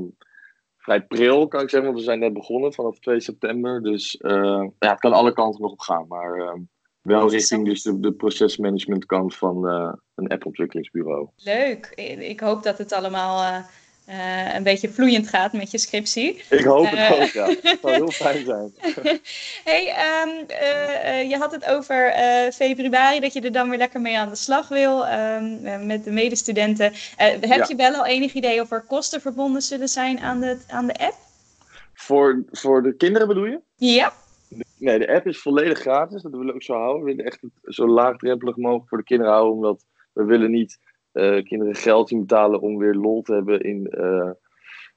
vrij 0.77 1.01
pril, 1.03 1.47
kan 1.47 1.61
ik 1.61 1.69
zeggen, 1.69 1.89
want 1.89 1.99
we 1.99 2.05
zijn 2.05 2.19
net 2.19 2.33
begonnen 2.33 2.73
vanaf 2.73 2.99
2 2.99 3.19
september. 3.19 3.81
Dus 3.83 4.17
eh, 4.17 4.65
ja, 4.79 4.89
het 4.89 4.99
kan 4.99 5.13
alle 5.13 5.33
kanten 5.33 5.61
nog 5.61 5.71
op 5.71 5.79
gaan, 5.79 6.05
maar 6.07 6.33
ehm, 6.39 6.59
wel 7.01 7.29
richting 7.29 7.65
dus 7.65 7.81
de, 7.81 7.99
de 7.99 8.13
procesmanagement 8.13 9.05
kant 9.05 9.35
van 9.35 9.67
eh, 9.67 9.93
een 10.15 10.27
appontwikkelingsbureau. 10.29 11.27
Leuk. 11.35 11.91
Ik, 11.95 12.19
ik 12.19 12.39
hoop 12.39 12.63
dat 12.63 12.77
het 12.77 12.91
allemaal 12.91 13.63
eh, 14.05 14.53
een 14.55 14.63
beetje 14.63 14.89
vloeiend 14.89 15.27
gaat 15.27 15.53
met 15.53 15.71
je 15.71 15.77
scriptie. 15.77 16.43
Ik 16.49 16.63
hoop 16.63 16.89
het 16.89 16.99
Eh. 16.99 17.11
ook, 17.21 17.27
ja. 17.27 17.47
Het 17.47 17.77
zou 17.81 17.93
heel 17.93 18.11
fijn 18.11 18.45
zijn. 18.45 18.73
hey, 19.71 19.87
ehm, 19.95 20.29
eh, 20.47 21.29
je 21.29 21.37
had 21.37 21.51
het 21.51 21.65
over 21.65 22.13
februari, 22.53 23.19
dat 23.19 23.33
je 23.33 23.41
er 23.41 23.51
dan 23.51 23.69
weer 23.69 23.77
lekker 23.77 24.01
mee 24.01 24.17
aan 24.17 24.29
de 24.29 24.35
slag 24.35 24.67
wil 24.67 25.05
ehm, 25.05 25.65
eh, 25.65 25.81
met 25.81 26.03
de 26.03 26.11
medestudenten. 26.11 26.91
Heb 27.15 27.43
Ja. 27.43 27.65
je 27.67 27.75
wel 27.75 27.93
al 27.93 28.05
enig 28.05 28.33
idee 28.33 28.61
of 28.61 28.71
er 28.71 28.81
kosten 28.81 29.21
verbonden 29.21 29.61
zullen 29.61 29.87
zijn 29.89 30.19
aan 30.19 30.39
de, 30.39 30.57
aan 30.67 30.87
de 30.87 30.93
app? 30.99 31.15
Voor, 31.93 32.43
voor 32.51 32.83
de 32.83 32.95
kinderen 32.95 33.27
bedoel 33.27 33.45
je? 33.45 33.59
Ja. 33.75 34.13
Nee, 34.77 34.99
de 34.99 35.13
app 35.13 35.27
is 35.27 35.37
volledig 35.39 35.79
gratis. 35.79 36.21
Dat 36.21 36.31
willen 36.31 36.47
we 36.47 36.53
ook 36.53 36.63
zo 36.63 36.73
houden. 36.73 37.03
We 37.03 37.09
willen 37.11 37.25
echt 37.25 37.41
het 37.41 37.51
zo 37.75 37.87
laagdrempelig 37.87 38.55
mogelijk 38.57 38.89
voor 38.89 38.97
de 38.97 39.03
kinderen 39.03 39.33
houden. 39.33 39.53
Omdat 39.55 39.85
we 40.13 40.23
willen 40.23 40.51
niet 40.51 40.79
kinderen 41.43 41.75
geld 41.75 42.09
zien 42.09 42.19
betalen 42.19 42.61
om 42.61 42.77
weer 42.77 42.93
lol 42.93 43.21
te 43.21 43.33
hebben 43.33 43.61
in, 43.61 43.87
eh, 43.87 44.31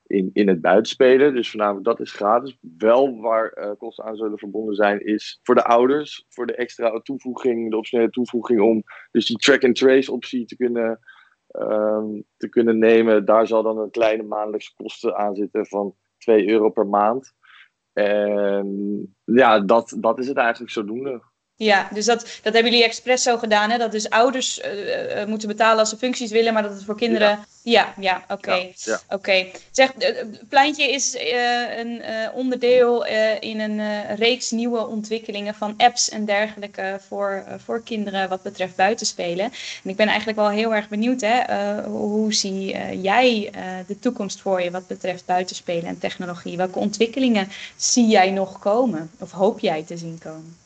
in, 0.06 0.30
in 0.32 0.48
het 0.48 0.60
buitenspelen. 0.60 1.34
Dus 1.34 1.50
voornamelijk 1.50 1.84
dat 1.84 2.00
is 2.00 2.12
gratis. 2.12 2.58
Wel 2.78 3.20
waar 3.20 3.48
eh, 3.48 3.70
kosten 3.78 4.04
aan 4.04 4.16
zullen 4.16 4.38
verbonden 4.38 4.74
zijn 4.74 5.06
is 5.06 5.40
voor 5.42 5.54
de 5.54 5.64
ouders. 5.64 6.24
Voor 6.28 6.46
de 6.46 6.54
extra 6.54 7.00
toevoeging, 7.00 7.70
de 7.70 7.76
optionele 7.76 8.10
toevoeging 8.10 8.60
om 8.60 8.82
dus 9.10 9.26
die 9.26 9.36
track-and-trace 9.36 10.12
optie 10.12 10.46
te 10.46 10.56
kunnen, 10.56 10.98
ehm, 11.48 12.20
te 12.36 12.48
kunnen 12.48 12.78
nemen. 12.78 13.24
Daar 13.24 13.46
zal 13.46 13.62
dan 13.62 13.78
een 13.78 13.90
kleine 13.90 14.22
maandelijkse 14.22 14.74
kosten 14.74 15.16
aan 15.16 15.34
zitten 15.34 15.66
van 15.66 15.94
2 16.18 16.48
euro 16.48 16.70
per 16.70 16.86
maand. 16.86 17.34
En 17.92 19.16
ja, 19.24 19.60
dat, 19.60 19.96
dat 20.00 20.18
is 20.18 20.28
het 20.28 20.36
eigenlijk 20.36 20.72
zodoende. 20.72 21.22
Ja, 21.58 21.88
dus 21.92 22.04
dat, 22.04 22.20
dat 22.42 22.52
hebben 22.52 22.72
jullie 22.72 22.84
expres 22.86 23.22
zo 23.22 23.38
gedaan, 23.38 23.70
hè? 23.70 23.78
Dat 23.78 23.92
dus 23.92 24.10
ouders 24.10 24.60
eh, 24.60 25.20
eh, 25.20 25.28
moeten 25.28 25.48
betalen 25.48 25.78
als 25.78 25.88
ze 25.88 25.96
functies 25.96 26.30
willen, 26.30 26.52
maar 26.52 26.62
dat 26.62 26.72
het 26.72 26.84
voor 26.84 26.96
kinderen... 26.96 27.44
Ja, 27.62 27.94
ja, 28.00 28.24
oké. 28.28 28.54
Ja, 28.54 28.68
ja. 28.74 29.00
Oké. 29.08 29.46
Zeg, 29.70 29.92
eh, 29.92 30.16
het 30.16 30.48
Pleintje 30.48 30.90
is 30.92 31.14
eh, 31.16 31.78
een 31.78 32.02
eh, 32.02 32.28
onderdeel 32.34 33.06
eh, 33.06 33.40
in 33.40 33.60
een 33.60 33.80
eh, 33.80 34.16
reeks 34.16 34.50
nieuwe 34.50 34.86
ontwikkelingen 34.86 35.54
van 35.54 35.74
apps 35.76 36.08
en 36.08 36.24
dergelijke 36.24 37.00
voor, 37.08 37.44
eh, 37.46 37.54
voor 37.64 37.82
kinderen 37.82 38.28
wat 38.28 38.42
betreft 38.42 38.76
buitenspelen. 38.76 39.44
En 39.84 39.90
ik 39.90 39.96
ben 39.96 40.06
eigenlijk 40.06 40.38
wel 40.38 40.48
heel 40.48 40.74
erg 40.74 40.88
benieuwd, 40.88 41.20
hè? 41.20 41.38
eh, 41.38 41.84
hoe 41.84 42.34
zie 42.34 42.72
eh, 42.72 43.02
jij 43.02 43.50
eh, 43.52 43.62
de 43.86 43.98
toekomst 43.98 44.40
voor 44.40 44.62
je 44.62 44.70
wat 44.70 44.86
betreft 44.86 45.24
buitenspelen 45.26 45.86
en 45.86 45.98
technologie? 45.98 46.56
Welke 46.56 46.78
ontwikkelingen 46.78 47.48
zie 47.76 48.06
jij 48.06 48.30
nog 48.30 48.58
komen? 48.58 49.10
Of 49.18 49.30
hoop 49.30 49.60
jij 49.60 49.82
te 49.82 49.96
zien 49.96 50.18
komen? 50.18 50.56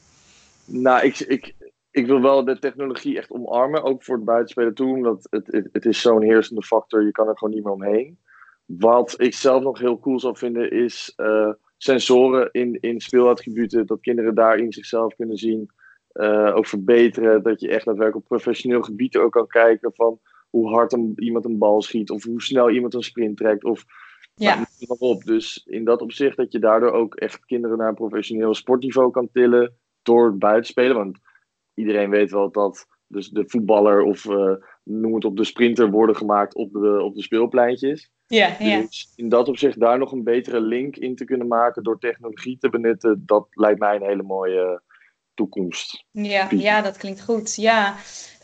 Nou, 0.71 1.05
ik, 1.05 1.19
ik, 1.19 1.55
ik 1.91 2.07
wil 2.07 2.21
wel 2.21 2.45
de 2.45 2.59
technologie 2.59 3.19
echt 3.19 3.31
omarmen, 3.31 3.83
ook 3.83 4.05
voor 4.05 4.17
het 4.17 4.25
buitenspelen 4.25 4.75
toe, 4.75 4.95
omdat 4.95 5.27
het, 5.31 5.47
het, 5.47 5.69
het 5.73 5.85
is 5.85 6.01
zo'n 6.01 6.23
heersende 6.23 6.63
factor, 6.63 7.05
je 7.05 7.13
kan 7.13 7.29
er 7.29 7.39
gewoon 7.39 7.55
niet 7.55 7.65
meer 7.65 7.73
omheen. 7.73 8.19
Wat 8.65 9.15
ik 9.21 9.35
zelf 9.35 9.63
nog 9.63 9.79
heel 9.79 9.99
cool 9.99 10.21
zou 10.21 10.37
vinden 10.37 10.71
is 10.71 11.13
eh, 11.17 11.53
sensoren 11.77 12.49
in, 12.53 12.81
in 12.81 13.01
speelattributen, 13.01 13.87
dat 13.87 14.01
kinderen 14.01 14.35
daarin 14.35 14.73
zichzelf 14.73 15.15
kunnen 15.15 15.37
zien, 15.37 15.71
eh, 16.13 16.53
ook 16.55 16.67
verbeteren, 16.67 17.43
dat 17.43 17.61
je 17.61 17.69
echt 17.69 17.85
daadwerkelijk 17.85 18.31
op 18.31 18.37
professioneel 18.37 18.83
gebied 18.83 19.17
ook 19.17 19.33
kan 19.33 19.47
kijken 19.47 19.91
van 19.95 20.21
hoe 20.51 20.69
hard 20.69 20.93
een, 20.93 21.13
iemand 21.17 21.45
een 21.45 21.59
bal 21.59 21.83
schiet, 21.83 22.11
of 22.11 22.25
hoe 22.25 22.43
snel 22.43 22.71
iemand 22.71 22.95
een 22.95 23.03
sprint 23.03 23.37
trekt, 23.37 23.65
of 23.65 23.85
Ja. 24.35 24.55
nou, 24.55 24.97
op. 24.99 25.25
Dus 25.25 25.63
in 25.67 25.85
dat 25.85 26.01
opzicht 26.01 26.37
dat 26.37 26.53
je 26.53 26.59
daardoor 26.59 26.93
ook 26.93 27.15
echt 27.15 27.45
kinderen 27.45 27.79
naar 27.79 27.89
een 27.89 27.95
professioneel 27.95 28.55
sportniveau 28.55 29.11
kan 29.11 29.29
tillen 29.33 29.75
door 30.03 30.27
het 30.27 30.39
buitenspelen. 30.39 30.97
Want 30.97 31.19
iedereen 31.75 32.11
weet 32.11 32.31
wel 32.31 32.51
dat 32.51 32.87
dus 33.07 33.29
de 33.29 33.45
voetballer 33.47 34.03
of 34.03 34.27
eh, 34.27 34.55
noem 34.85 35.15
het 35.15 35.25
op 35.25 35.37
de 35.37 35.45
sprinter 35.45 35.91
worden 35.91 36.17
gemaakt 36.17 36.55
op 36.55 36.73
de, 36.73 37.03
op 37.03 37.15
de 37.15 37.23
speelpleintjes. 37.23 38.11
Ja, 38.27 38.57
ja. 38.59 38.81
Dus 38.81 39.13
in 39.17 39.29
dat 39.29 39.49
opzicht 39.49 39.81
daar 39.81 39.99
nog 39.99 40.13
een 40.13 40.25
betere 40.25 40.61
link 40.61 40.97
in 40.97 41.17
te 41.17 41.25
kunnen 41.25 41.47
maken 41.47 41.83
door 41.83 41.99
technologie 41.99 42.59
te 42.59 42.69
benutten, 42.69 43.23
dat 43.27 43.47
lijkt 43.51 43.79
mij 43.79 43.97
een 43.97 44.07
hele 44.07 44.23
mooie 44.23 44.83
toekomst. 45.41 46.05
Ja, 46.11 46.49
ja, 46.51 46.81
dat 46.83 46.97
klinkt 46.97 47.21
goed. 47.21 47.57
Ja. 47.57 47.97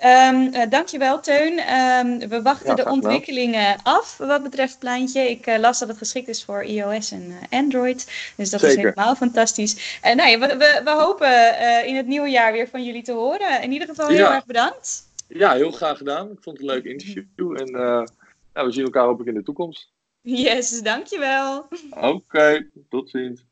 Um, 0.05 0.55
uh, 0.55 0.63
dankjewel, 0.69 1.21
Teun. 1.21 1.53
Um, 1.53 2.29
we 2.29 2.43
wachten 2.43 2.69
Ja, 2.69 2.75
de 2.75 2.91
ontwikkelingen 2.91 3.83
af 3.83 4.17
wat 4.17 4.43
betreft 4.43 4.79
Pleintje. 4.79 5.31
Ik 5.31 5.47
eh, 5.47 5.59
las 5.59 5.79
dat 5.79 5.89
het 5.89 5.99
geschikt 5.99 6.29
is 6.29 6.45
voor 6.45 6.63
iOS 6.63 7.11
en 7.11 7.39
eh, 7.41 7.59
Android. 7.59 8.33
Dus 8.37 8.51
dat 8.51 8.63
is 8.63 8.75
helemaal 8.75 9.15
fantastisch. 9.15 9.99
En 10.03 10.17
nee, 10.17 10.39
we, 10.39 10.47
we, 10.47 10.81
we 10.85 10.91
hopen 10.91 11.59
in 11.87 11.97
het 11.97 12.07
nieuwe 12.07 12.29
jaar 12.29 12.53
weer 12.53 12.69
van 12.69 12.85
jullie 12.85 13.03
te 13.03 13.13
horen. 13.13 13.63
In 13.63 13.73
ieder 13.73 13.89
geval 13.89 14.09
heel 14.09 14.19
Ja. 14.19 14.35
erg 14.35 14.47
bedankt. 14.47 15.03
Ja, 15.29 15.55
heel 15.55 15.71
graag 15.71 15.99
gedaan. 15.99 16.31
Ik 16.31 16.39
vond 16.41 16.59
het 16.59 16.69
een 16.69 16.75
leuk 16.75 16.85
interview. 16.85 17.61
En 17.61 17.71
ja, 18.55 18.65
we 18.65 18.73
zien 18.73 18.85
elkaar 18.85 19.05
hopelijk 19.05 19.29
in 19.29 19.35
de 19.37 19.43
toekomst. 19.43 19.91
Yes, 20.23 20.81
dankjewel. 20.83 21.69
Oké, 21.91 22.71
tot 22.89 23.11
ziens. 23.11 23.45